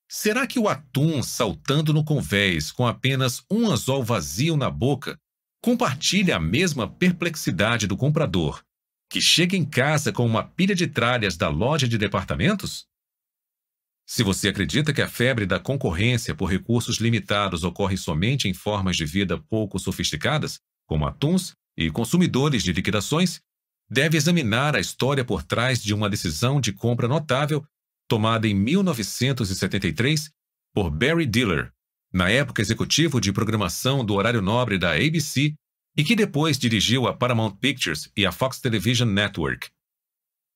[0.08, 5.18] Será que o atum saltando no convés com apenas um anzol vazio na boca
[5.64, 8.62] compartilha a mesma perplexidade do comprador
[9.10, 12.86] que chega em casa com uma pilha de tralhas da loja de departamentos?
[14.08, 18.96] Se você acredita que a febre da concorrência por recursos limitados ocorre somente em formas
[18.96, 23.42] de vida pouco sofisticadas, como atuns e consumidores de liquidações,
[23.90, 27.66] deve examinar a história por trás de uma decisão de compra notável
[28.08, 30.30] tomada em 1973
[30.74, 31.72] por Barry Diller,
[32.14, 35.56] na época executivo de programação do horário nobre da ABC
[35.98, 39.70] e que depois dirigiu a Paramount Pictures e a Fox Television Network.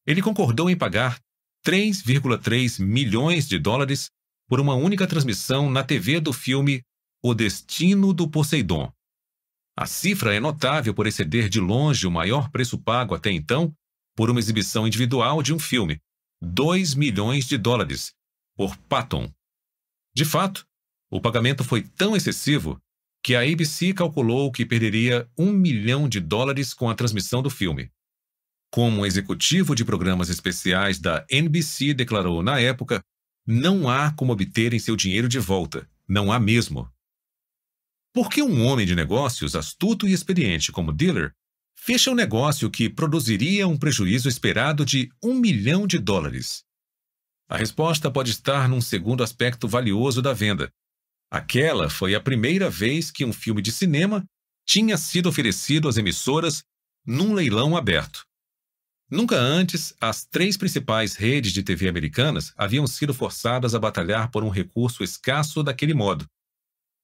[0.06, 1.20] Ele concordou em pagar
[1.66, 4.10] 3,3 milhões de dólares
[4.48, 6.82] por uma única transmissão na TV do filme
[7.24, 8.92] O Destino do Poseidon.
[9.78, 13.74] A cifra é notável por exceder de longe o maior preço pago até então
[14.16, 16.02] por uma exibição individual de um filme,
[16.42, 18.14] 2 milhões de dólares,
[18.58, 19.32] por Patton.
[20.14, 20.66] De fato,
[21.10, 22.78] o pagamento foi tão excessivo
[23.24, 27.90] que a ABC calculou que perderia um milhão de dólares com a transmissão do filme.
[28.72, 33.02] Como um executivo de programas especiais da NBC declarou na época,
[33.46, 36.88] não há como obterem seu dinheiro de volta, não há mesmo.
[38.14, 41.34] Por que um homem de negócios astuto e experiente como Diller
[41.76, 46.64] fecha um negócio que produziria um prejuízo esperado de um milhão de dólares?
[47.50, 50.72] A resposta pode estar num segundo aspecto valioso da venda.
[51.32, 54.24] Aquela foi a primeira vez que um filme de cinema
[54.68, 56.64] tinha sido oferecido às emissoras
[57.04, 58.29] num leilão aberto.
[59.10, 64.44] Nunca antes, as três principais redes de TV americanas haviam sido forçadas a batalhar por
[64.44, 66.28] um recurso escasso daquele modo.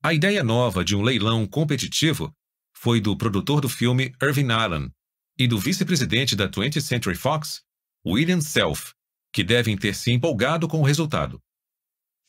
[0.03, 2.31] A ideia nova de um leilão competitivo
[2.77, 4.91] foi do produtor do filme Irving Allen
[5.35, 7.63] e do vice-presidente da 20th Century Fox,
[8.05, 8.93] William Self,
[9.33, 11.41] que devem ter se empolgado com o resultado.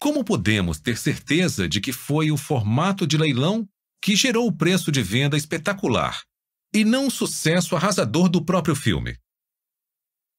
[0.01, 3.69] Como podemos ter certeza de que foi o formato de leilão
[4.03, 6.23] que gerou o preço de venda espetacular
[6.73, 9.19] e não o sucesso arrasador do próprio filme?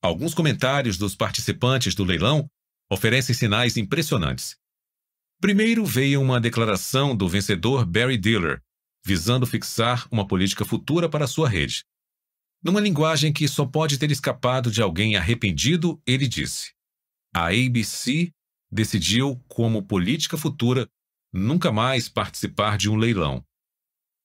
[0.02, 2.50] Alguns comentários dos participantes do leilão
[2.90, 4.56] oferecem sinais impressionantes.
[5.40, 8.62] Primeiro veio uma declaração do vencedor Barry Diller,
[9.06, 11.84] visando fixar uma política futura para sua rede.
[12.64, 16.74] Numa linguagem que só pode ter escapado de alguém arrependido, ele disse:
[17.34, 18.32] A ABC
[18.72, 20.90] decidiu, como política futura,
[21.32, 23.44] nunca mais participar de um leilão.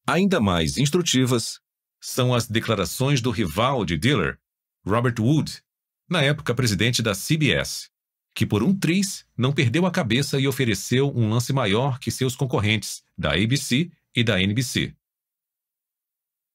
[0.07, 1.61] Ainda mais instrutivas
[2.03, 4.39] são as declarações do rival de Diller,
[4.85, 5.63] Robert Wood,
[6.09, 7.91] na época presidente da CBS,
[8.35, 12.35] que por um triz não perdeu a cabeça e ofereceu um lance maior que seus
[12.35, 14.95] concorrentes da ABC e da NBC.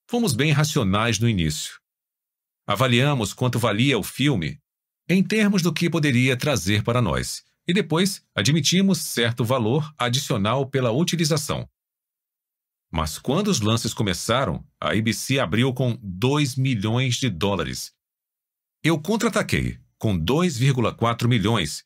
[0.10, 1.80] Fomos bem racionais no início.
[2.66, 4.60] Avaliamos quanto valia o filme
[5.10, 10.92] em termos do que poderia trazer para nós, e depois admitimos certo valor adicional pela
[10.92, 11.68] utilização.
[12.92, 17.96] Mas quando os lances começaram, a ABC abriu com 2 milhões de dólares
[18.88, 21.84] eu contra-ataquei com 2,4 milhões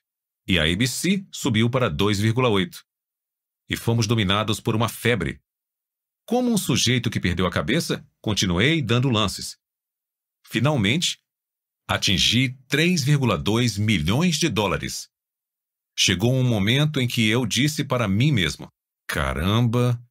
[0.48, 2.84] e a ABC subiu para 2,8.
[3.70, 5.42] E fomos dominados por uma febre.
[6.26, 9.58] Como um sujeito que perdeu a cabeça, continuei dando lances.
[10.46, 11.20] Finalmente,
[11.88, 15.10] atingi 3,2 milhões de dólares.
[15.98, 18.68] Chegou um momento em que eu disse para mim mesmo:
[19.08, 20.02] Caramba,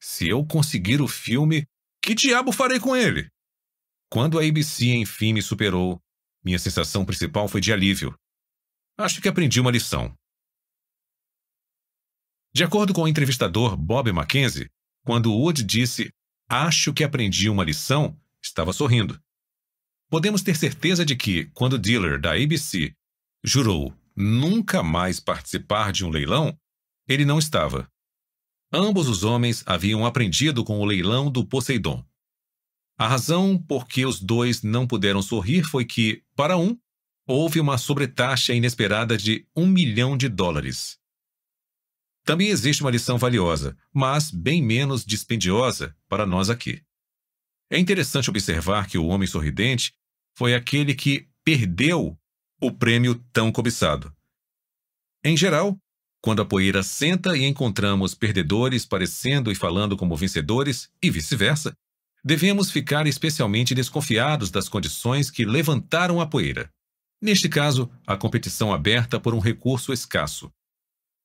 [0.00, 1.66] se eu conseguir o filme,
[2.02, 3.28] que diabo farei com ele?
[4.10, 6.00] Quando a ABC enfim me superou,
[6.44, 8.14] minha sensação principal foi de alívio.
[8.98, 10.14] Acho que aprendi uma lição.
[12.54, 14.70] De acordo com o entrevistador Bob Mackenzie,
[15.04, 16.12] quando Wood disse
[16.48, 19.20] acho que aprendi uma lição, estava sorrindo.
[20.08, 22.94] Podemos ter certeza de que, quando Diller, da ABC,
[23.42, 26.56] jurou nunca mais participar de um leilão,
[27.08, 27.90] ele não estava.
[28.72, 32.04] Ambos os homens haviam aprendido com o leilão do Poseidon.
[32.96, 36.78] A razão por que os dois não puderam sorrir foi que, para um,
[37.26, 40.98] houve uma sobretaxa inesperada de um milhão de dólares.
[42.24, 46.82] Também existe uma lição valiosa, mas bem menos dispendiosa para nós aqui.
[47.70, 49.92] É interessante observar que o homem sorridente
[50.36, 52.18] foi aquele que perdeu
[52.60, 54.14] o prêmio tão cobiçado.
[55.22, 55.78] Em geral,
[56.22, 61.76] quando a poeira senta e encontramos perdedores parecendo e falando como vencedores, e vice-versa,
[62.24, 66.70] devemos ficar especialmente desconfiados das condições que levantaram a poeira.
[67.20, 70.50] Neste caso, a competição aberta por um recurso escasso.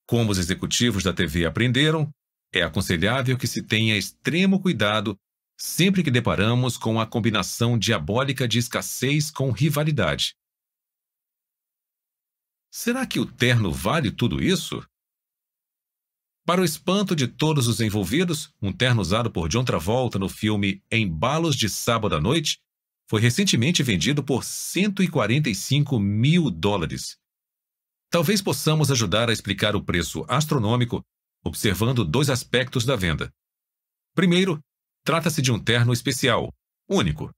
[0.08, 2.10] Como os executivos da TV aprenderam,
[2.54, 5.16] é aconselhável que se tenha extremo cuidado
[5.58, 10.34] sempre que deparamos com a combinação diabólica de escassez com rivalidade.
[12.72, 14.82] Será que o terno vale tudo isso?
[16.50, 20.84] Para o espanto de todos os envolvidos, um terno usado por John Travolta no filme
[20.92, 22.58] Embalos de Sábado à Noite
[23.08, 27.20] foi recentemente vendido por 145 mil dólares.
[28.10, 31.04] Talvez possamos ajudar a explicar o preço astronômico
[31.46, 33.30] observando dois aspectos da venda.
[34.16, 34.60] Primeiro,
[35.06, 36.52] trata-se de um terno especial,
[36.90, 37.30] único.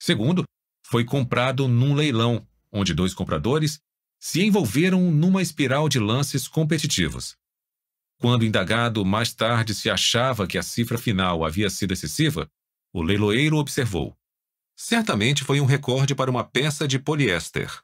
[0.00, 0.44] Segundo,
[0.86, 3.80] foi comprado num leilão, onde dois compradores
[4.18, 7.38] se envolveram numa espiral de lances competitivos.
[8.20, 12.46] Quando indagado mais tarde se achava que a cifra final havia sido excessiva,
[12.92, 14.14] o leiloeiro observou:
[14.76, 17.82] Certamente foi um recorde para uma peça de poliéster.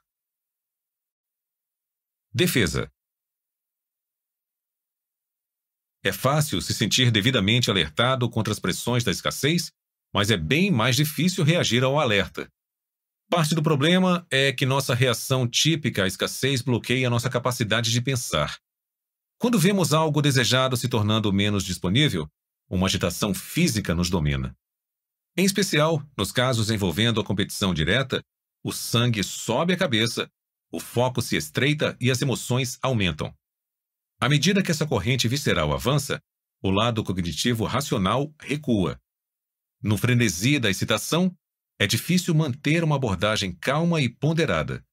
[2.31, 2.87] Defesa.
[6.03, 9.71] É fácil se sentir devidamente alertado contra as pressões da escassez,
[10.13, 12.47] mas é bem mais difícil reagir ao alerta.
[13.27, 18.61] Parte do problema é que nossa reação típica à escassez bloqueia nossa capacidade de pensar.
[19.39, 22.27] Quando vemos algo desejado se tornando menos disponível,
[22.67, 24.55] uma agitação física nos domina.
[25.37, 28.23] Em especial, nos casos envolvendo a competição direta,
[28.63, 30.27] o sangue sobe a cabeça,
[30.71, 33.31] o foco se estreita e as emoções aumentam.
[34.19, 36.19] À medida que essa corrente visceral avança,
[36.61, 38.99] o lado cognitivo racional recua.
[39.81, 41.31] No frenesi da excitação,
[41.79, 44.83] é difícil manter uma abordagem calma e ponderada.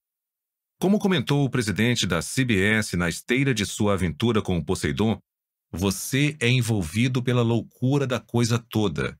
[0.80, 5.18] Como comentou o presidente da CBS na esteira de sua aventura com o Poseidon,
[5.72, 9.18] você é envolvido pela loucura da coisa toda.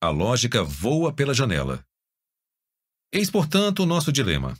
[0.00, 1.84] A lógica voa pela janela.
[3.12, 4.56] Eis, portanto, o nosso dilema.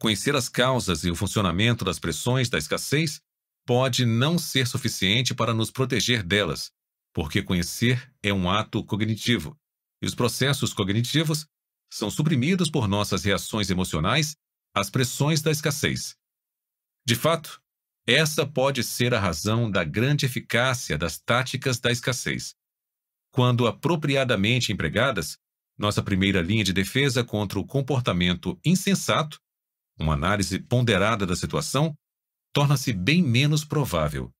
[0.00, 3.20] Conhecer as causas e o funcionamento das pressões da escassez
[3.66, 6.70] pode não ser suficiente para nos proteger delas,
[7.12, 9.56] porque conhecer é um ato cognitivo,
[10.02, 11.46] e os processos cognitivos
[11.92, 14.36] são suprimidos por nossas reações emocionais
[14.78, 16.16] às pressões da escassez.
[17.06, 17.60] De fato,
[18.06, 22.54] essa pode ser a razão da grande eficácia das táticas da escassez.
[23.30, 25.36] Quando apropriadamente empregadas,
[25.76, 29.38] nossa primeira linha de defesa contra o comportamento insensato,
[29.98, 31.94] uma análise ponderada da situação,
[32.52, 34.32] torna-se bem menos provável.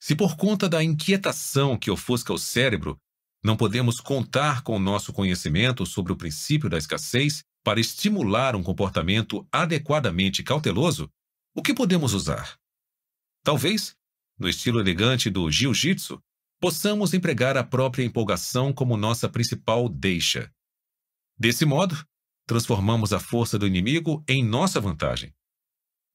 [0.00, 2.98] Se por conta da inquietação que ofusca o cérebro,
[3.42, 9.46] não podemos contar com nosso conhecimento sobre o princípio da escassez para estimular um comportamento
[9.50, 11.10] adequadamente cauteloso,
[11.56, 12.58] o que podemos usar?
[13.42, 13.96] Talvez,
[14.38, 16.22] no estilo elegante do jiu-jitsu,
[16.60, 20.52] possamos empregar a própria empolgação como nossa principal deixa.
[21.38, 21.96] Desse modo,
[22.46, 25.34] transformamos a força do inimigo em nossa vantagem.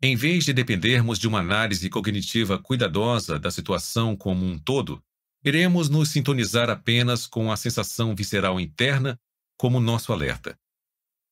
[0.02, 5.04] Em vez de dependermos de uma análise cognitiva cuidadosa da situação como um todo,
[5.43, 9.20] iremos nos sintonizar apenas com a sensação visceral interna
[9.58, 10.58] como nosso alerta.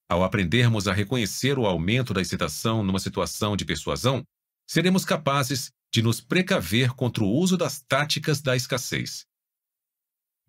[0.09, 4.23] Ao aprendermos a reconhecer o aumento da excitação numa situação de persuasão,
[4.69, 9.25] seremos capazes de nos precaver contra o uso das táticas da escassez.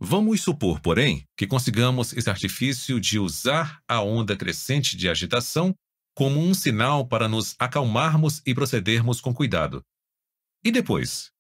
[0.01, 5.75] Vamos supor, porém, que consigamos esse artifício de usar a onda crescente de agitação
[6.15, 9.83] como um sinal para nos acalmarmos e procedermos com cuidado.
[10.65, 11.31] E depois?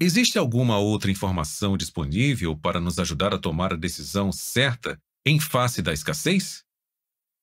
[0.00, 5.80] Existe alguma outra informação disponível para nos ajudar a tomar a decisão certa em face
[5.80, 6.65] da escassez?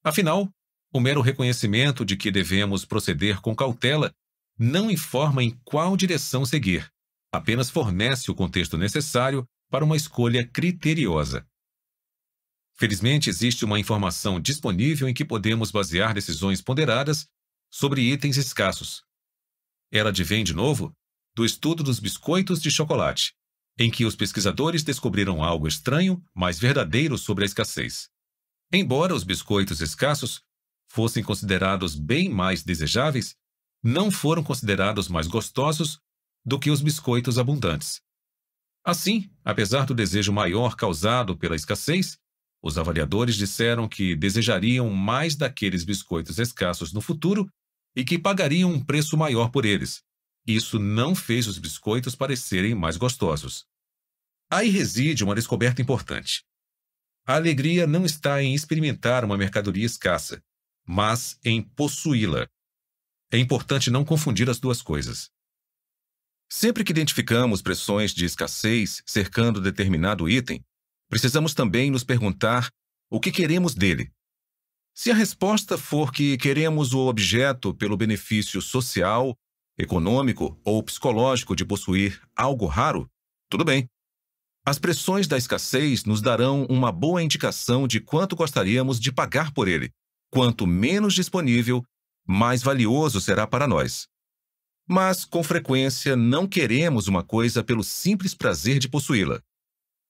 [0.03, 0.49] Afinal,
[0.91, 4.13] o mero reconhecimento de que devemos proceder com cautela
[4.59, 6.91] não informa em qual direção seguir,
[7.31, 11.47] apenas fornece o contexto necessário para uma escolha criteriosa.
[12.75, 17.27] Felizmente, existe uma informação disponível em que podemos basear decisões ponderadas
[17.71, 19.03] sobre itens escassos.
[19.91, 20.91] Ela advém, de novo,
[21.35, 23.33] do estudo dos biscoitos de chocolate,
[23.79, 28.12] em que os pesquisadores descobriram algo estranho, mas verdadeiro sobre a escassez.
[28.75, 30.41] Embora os biscoitos escassos
[30.89, 33.35] fossem considerados bem mais desejáveis,
[33.83, 35.99] não foram considerados mais gostosos
[36.43, 38.01] do que os biscoitos abundantes.
[38.83, 42.17] Assim, apesar do desejo maior causado pela escassez,
[42.63, 47.47] os avaliadores disseram que desejariam mais daqueles biscoitos escassos no futuro
[47.95, 50.01] e que pagariam um preço maior por eles.
[50.47, 53.65] Isso não fez os biscoitos parecerem mais gostosos.
[54.49, 56.43] Aí reside uma descoberta importante.
[57.25, 60.43] A alegria não está em experimentar uma mercadoria escassa,
[60.85, 62.47] mas em possuí-la.
[63.31, 65.29] É importante não confundir as duas coisas.
[66.51, 70.63] Sempre que identificamos pressões de escassez cercando determinado item,
[71.09, 72.69] precisamos também nos perguntar
[73.09, 74.11] o que queremos dele.
[74.93, 79.35] Se a resposta for que queremos o objeto pelo benefício social,
[79.77, 83.09] econômico ou psicológico de possuir algo raro,
[83.49, 83.89] tudo bem.
[84.65, 89.67] As pressões da escassez nos darão uma boa indicação de quanto gostaríamos de pagar por
[89.67, 89.91] ele.
[90.31, 91.83] Quanto menos disponível,
[92.25, 94.07] mais valioso será para nós.
[94.87, 99.41] Mas, com frequência, não queremos uma coisa pelo simples prazer de possuí-la.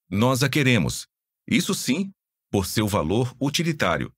[0.10, 1.08] Nós a queremos,
[1.48, 2.12] isso sim,
[2.52, 4.14] por seu valor utilitário.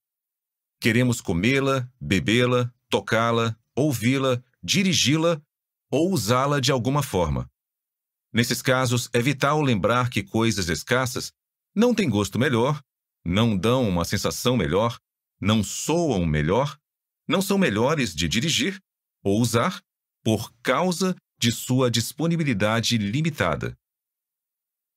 [0.81, 5.41] Queremos comê-la, bebê-la, tocá-la, ouvi-la, dirigi-la
[5.89, 7.49] ou usá-la de alguma forma.
[8.35, 11.31] Nesses casos, é vital lembrar que coisas escassas
[11.73, 12.81] não têm gosto melhor,
[13.23, 14.99] não dão uma sensação melhor,
[15.39, 16.77] não soam melhor,
[17.25, 18.77] não são melhores de dirigir
[19.23, 19.81] ou usar
[20.21, 23.73] por causa de sua disponibilidade limitada.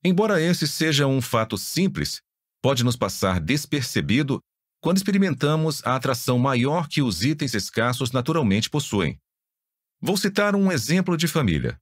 [0.03, 2.20] Embora esse seja um fato simples,
[2.61, 4.41] pode nos passar despercebido
[4.82, 9.16] quando experimentamos a atração maior que os itens escassos naturalmente possuem.
[10.01, 11.78] Vou citar um exemplo de família.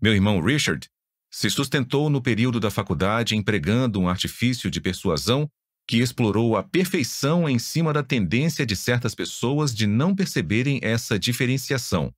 [0.00, 0.88] Meu irmão Richard
[1.30, 5.48] se sustentou no período da faculdade empregando um artifício de persuasão
[5.86, 11.18] que explorou a perfeição em cima da tendência de certas pessoas de não perceberem essa
[11.18, 12.12] diferenciação.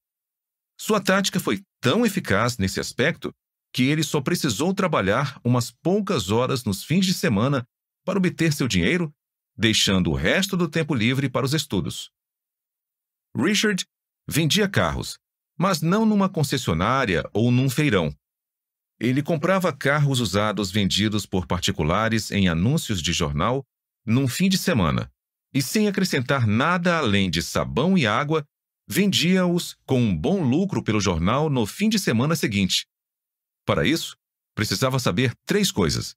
[0.78, 3.34] Sua tática foi tão eficaz nesse aspecto
[3.72, 7.64] que ele só precisou trabalhar umas poucas horas nos fins de semana
[8.04, 9.12] para obter seu dinheiro,
[9.56, 12.10] deixando o resto do tempo livre para os estudos.
[13.34, 13.84] Richard
[14.28, 15.18] vendia carros,
[15.58, 18.14] mas não numa concessionária ou num feirão.
[18.98, 23.64] Ele comprava carros usados vendidos por particulares em anúncios de jornal
[24.06, 25.10] num fim de semana
[25.52, 28.44] e, sem acrescentar nada além de sabão e água,
[28.88, 32.86] vendia-os com um bom lucro pelo jornal no fim de semana seguinte.
[33.66, 34.16] Para isso,
[34.54, 36.14] precisava saber três coisas.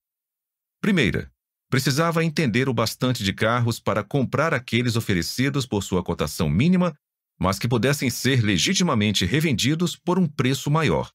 [0.81, 1.31] Primeira,
[1.69, 6.95] precisava entender o bastante de carros para comprar aqueles oferecidos por sua cotação mínima,
[7.39, 11.11] mas que pudessem ser legitimamente revendidos por um preço maior.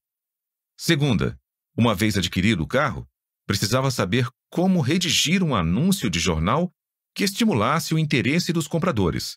[0.77, 1.39] Segunda,
[1.77, 3.09] uma vez adquirido o carro,
[3.47, 6.73] precisava saber como redigir um anúncio de jornal
[7.15, 9.37] que estimulasse o interesse dos compradores.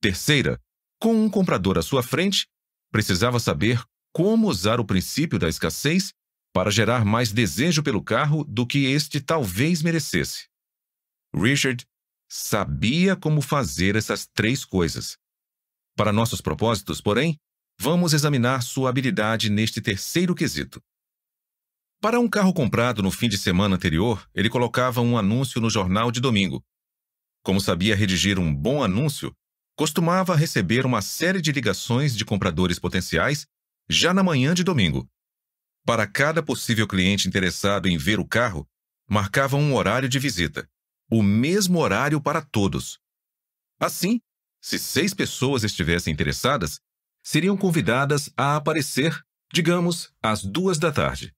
[0.00, 0.60] Terceira,
[1.00, 2.46] com um comprador à sua frente,
[2.90, 3.82] precisava saber
[4.12, 6.12] como usar o princípio da escassez
[6.52, 10.48] para gerar mais desejo pelo carro do que este talvez merecesse.
[11.34, 11.86] Richard
[12.28, 15.16] sabia como fazer essas três coisas.
[15.96, 17.38] Para nossos propósitos, porém,
[17.78, 20.82] vamos examinar sua habilidade neste terceiro quesito.
[22.00, 26.10] Para um carro comprado no fim de semana anterior, ele colocava um anúncio no jornal
[26.10, 26.64] de domingo.
[27.44, 29.32] Como sabia redigir um bom anúncio,
[29.76, 33.46] costumava receber uma série de ligações de compradores potenciais
[33.88, 35.08] já na manhã de domingo.
[35.84, 38.66] Para cada possível cliente interessado em ver o carro,
[39.08, 40.68] marcava um horário de visita,
[41.10, 42.98] o mesmo horário para todos.
[43.78, 44.20] Assim,
[44.62, 46.80] se seis pessoas estivessem interessadas,
[47.22, 49.20] seriam convidadas a aparecer,
[49.52, 51.34] digamos, às duas da tarde.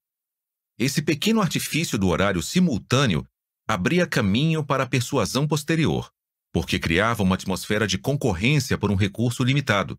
[0.79, 3.27] Esse pequeno artifício do horário simultâneo
[3.66, 6.11] abria caminho para a persuasão posterior,
[6.53, 9.99] porque criava uma atmosfera de concorrência por um recurso limitado.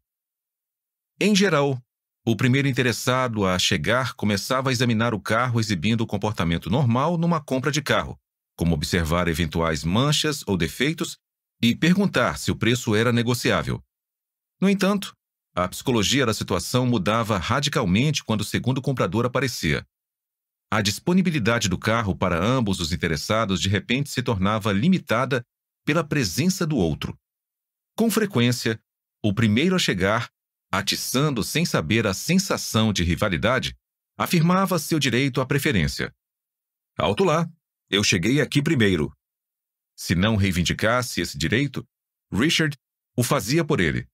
[1.20, 1.82] Em geral,
[2.28, 7.42] o primeiro interessado a chegar começava a examinar o carro exibindo o comportamento normal numa
[7.42, 8.20] compra de carro,
[8.56, 11.18] como observar eventuais manchas ou defeitos
[11.70, 13.84] e perguntar se o preço era negociável.
[14.62, 15.16] No entanto,
[15.56, 19.84] a psicologia da situação mudava radicalmente quando o segundo comprador aparecia.
[20.72, 25.44] A disponibilidade do carro para ambos os interessados de repente se tornava limitada
[25.84, 27.18] pela presença do outro.
[27.98, 28.80] Com frequência,
[29.24, 30.30] o primeiro a chegar,
[30.72, 33.76] atiçando sem saber a sensação de rivalidade,
[34.18, 36.14] afirmava seu direito à preferência.
[36.98, 37.50] Alto lá,
[37.90, 39.12] eu cheguei aqui primeiro.
[39.96, 41.88] Se não reivindicasse esse direito,
[42.32, 42.78] Richard
[43.16, 44.08] o fazia por ele.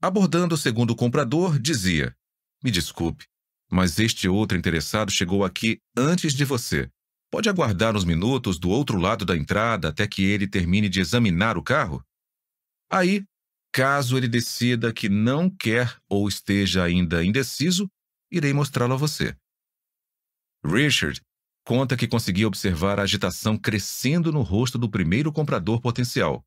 [0.00, 2.16] Abordando o segundo comprador, dizia:
[2.62, 3.26] Me desculpe,
[3.70, 6.90] mas este outro interessado chegou aqui antes de você.
[7.30, 11.58] Pode aguardar uns minutos do outro lado da entrada até que ele termine de examinar
[11.58, 12.04] o carro?
[12.90, 13.24] Aí,
[13.72, 17.90] caso ele decida que não quer ou esteja ainda indeciso,
[18.30, 19.36] irei mostrá-lo a você.
[20.64, 21.20] Richard
[21.64, 26.44] conta que conseguia observar a agitação crescendo no rosto do primeiro comprador potencial.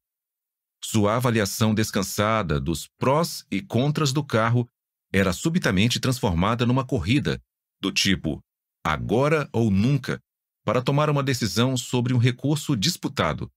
[0.84, 4.70] Sua avaliação descansada dos prós e contras do carro
[5.12, 7.42] era subitamente transformada numa corrida,
[7.82, 8.42] do tipo
[8.86, 10.22] agora ou nunca,
[10.64, 13.52] para tomar uma decisão sobre um recurso disputado.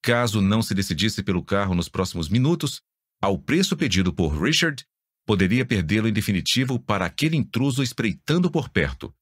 [0.00, 2.80] Caso não se decidisse pelo carro nos próximos minutos,
[3.20, 4.84] ao preço pedido por Richard,
[5.26, 9.12] poderia perdê-lo em definitivo para aquele intruso espreitando por perto.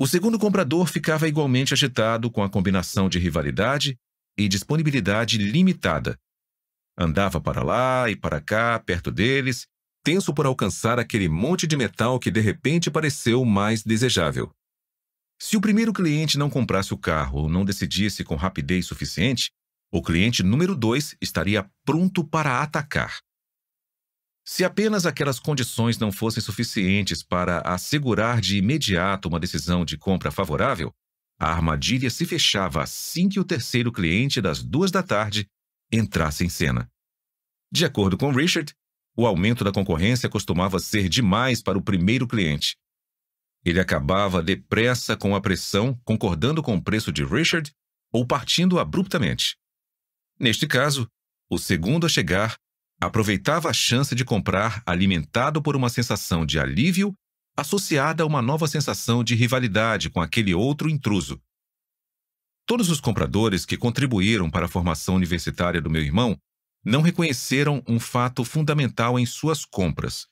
[0.00, 3.98] O segundo comprador ficava igualmente agitado com a combinação de rivalidade
[4.34, 6.18] e disponibilidade limitada.
[6.98, 9.66] Andava para lá e para cá, perto deles,
[10.02, 14.50] tenso por alcançar aquele monte de metal que de repente pareceu mais desejável.
[15.38, 19.50] Se o primeiro cliente não comprasse o carro ou não decidisse com rapidez suficiente,
[19.92, 23.18] o cliente número dois estaria pronto para atacar.
[24.52, 30.32] Se apenas aquelas condições não fossem suficientes para assegurar de imediato uma decisão de compra
[30.32, 30.92] favorável,
[31.38, 35.46] a armadilha se fechava assim que o terceiro cliente das duas da tarde
[35.92, 36.90] entrasse em cena.
[37.70, 38.74] De acordo com Richard,
[39.16, 42.76] o aumento da concorrência costumava ser demais para o primeiro cliente.
[43.64, 47.72] Ele acabava depressa com a pressão, concordando com o preço de Richard
[48.12, 49.56] ou partindo abruptamente.
[50.40, 51.06] Neste caso,
[51.48, 52.58] o segundo a chegar
[53.00, 57.14] aproveitava a chance de comprar alimentado por uma sensação de alívio
[57.56, 61.40] associada a uma nova sensação de rivalidade com aquele outro intruso.
[62.66, 66.36] Todos os compradores que contribuíram para a formação universitária do meu irmão
[66.84, 70.26] não reconheceram um fato fundamental em suas compras.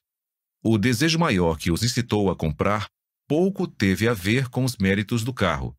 [0.62, 2.86] O desejo maior que os incitou a comprar
[3.26, 5.76] pouco teve a ver com os méritos do carro.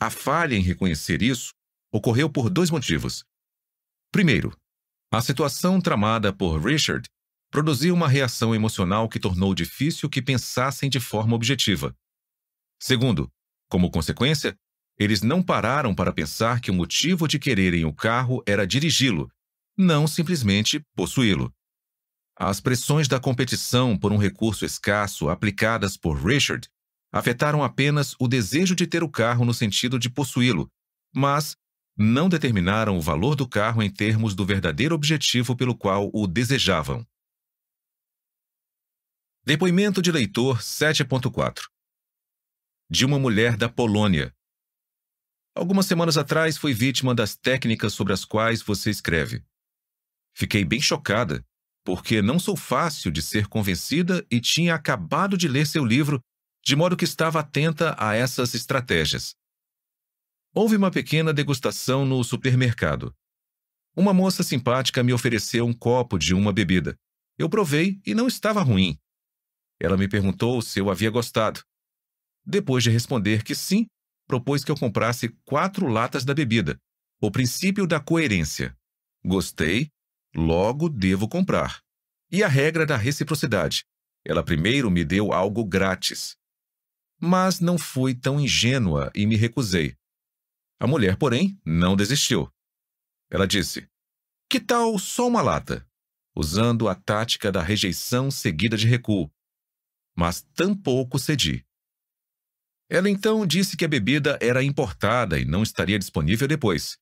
[0.00, 1.52] A falha em reconhecer isso
[1.92, 3.24] ocorreu por dois motivos.
[4.12, 4.56] Primeiro,
[5.12, 7.06] a situação tramada por Richard
[7.50, 11.94] produziu uma reação emocional que tornou difícil que pensassem de forma objetiva.
[12.80, 13.30] Segundo,
[13.68, 14.56] como consequência,
[14.98, 19.30] eles não pararam para pensar que o motivo de quererem o carro era dirigi-lo,
[19.76, 21.52] não simplesmente possuí-lo.
[22.34, 26.66] As pressões da competição por um recurso escasso aplicadas por Richard
[27.12, 30.70] afetaram apenas o desejo de ter o carro no sentido de possuí-lo,
[31.14, 31.54] mas
[31.96, 37.06] não determinaram o valor do carro em termos do verdadeiro objetivo pelo qual o desejavam.
[39.44, 41.68] Depoimento de leitor 7.4
[42.88, 44.34] De uma mulher da Polônia.
[45.54, 49.44] Algumas semanas atrás fui vítima das técnicas sobre as quais você escreve.
[50.34, 51.44] Fiquei bem chocada,
[51.84, 56.20] porque não sou fácil de ser convencida e tinha acabado de ler seu livro,
[56.64, 59.34] de modo que estava atenta a essas estratégias.
[60.54, 63.14] Houve uma pequena degustação no supermercado.
[63.96, 66.94] Uma moça simpática me ofereceu um copo de uma bebida.
[67.38, 68.98] Eu provei e não estava ruim.
[69.80, 71.62] Ela me perguntou se eu havia gostado.
[72.44, 73.86] Depois de responder que sim,
[74.26, 76.78] propôs que eu comprasse quatro latas da bebida.
[77.18, 78.76] O princípio da coerência.
[79.24, 79.88] Gostei,
[80.36, 81.80] logo devo comprar.
[82.30, 83.84] E a regra da reciprocidade.
[84.22, 86.36] Ela primeiro me deu algo grátis.
[87.18, 89.96] Mas não fui tão ingênua e me recusei.
[90.82, 92.52] A mulher, porém, não desistiu.
[93.30, 93.88] Ela disse:
[94.50, 95.86] Que tal só uma lata?
[96.34, 99.30] Usando a tática da rejeição seguida de recuo
[100.14, 101.64] mas tampouco cedi.
[102.88, 106.98] Ela então disse que a bebida era importada e não estaria disponível depois.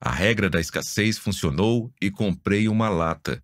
[0.00, 3.42] A regra da escassez funcionou e comprei uma lata.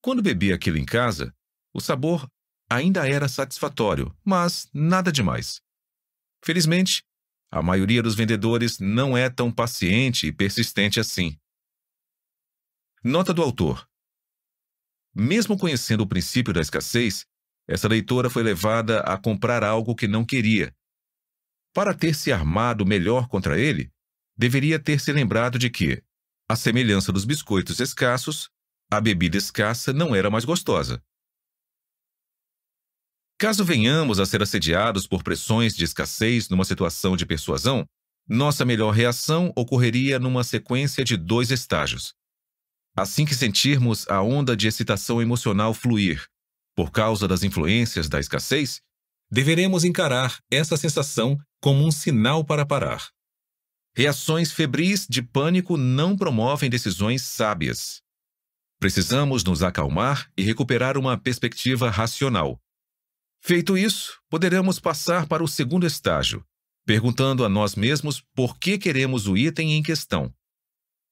[0.00, 1.34] Quando bebi aquilo em casa,
[1.74, 2.30] o sabor
[2.70, 5.60] ainda era satisfatório, mas nada demais.
[6.42, 7.02] Felizmente,
[7.50, 11.38] a maioria dos vendedores não é tão paciente e persistente assim.
[13.02, 13.88] Nota do autor:
[15.14, 17.24] Mesmo conhecendo o princípio da escassez,
[17.68, 20.74] essa leitora foi levada a comprar algo que não queria.
[21.74, 23.92] Para ter se armado melhor contra ele,
[24.36, 26.02] deveria ter se lembrado de que,
[26.48, 28.50] à semelhança dos biscoitos escassos,
[28.90, 31.02] a bebida escassa não era mais gostosa.
[33.38, 37.84] Caso venhamos a ser assediados por pressões de escassez numa situação de persuasão,
[38.26, 42.14] nossa melhor reação ocorreria numa sequência de dois estágios.
[42.96, 46.26] Assim que sentirmos a onda de excitação emocional fluir,
[46.74, 48.80] por causa das influências da escassez,
[49.30, 53.10] deveremos encarar essa sensação como um sinal para parar.
[53.94, 58.00] Reações febris de pânico não promovem decisões sábias.
[58.78, 62.58] Precisamos nos acalmar e recuperar uma perspectiva racional.
[63.46, 66.44] Feito isso, poderemos passar para o segundo estágio,
[66.84, 70.34] perguntando a nós mesmos por que queremos o item em questão.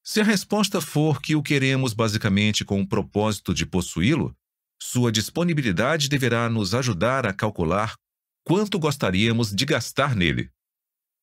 [0.02, 4.36] Se a resposta for que o queremos basicamente com o propósito de possuí-lo,
[4.82, 7.94] sua disponibilidade deverá nos ajudar a calcular
[8.42, 10.50] quanto gostaríamos de gastar nele.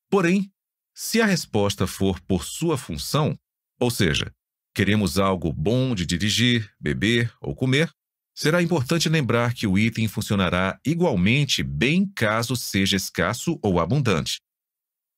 [0.10, 0.50] Porém,
[0.96, 3.38] se a resposta for por sua função,
[3.78, 4.34] ou seja,
[4.74, 7.92] queremos algo bom de dirigir, beber ou comer,
[8.36, 14.40] será importante lembrar que o item funcionará igualmente bem caso seja escasso ou abundante.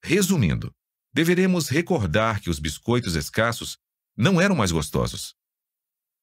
[0.03, 0.71] Resumindo,
[1.13, 3.77] deveremos recordar que os biscoitos escassos
[4.17, 5.33] não eram mais gostosos.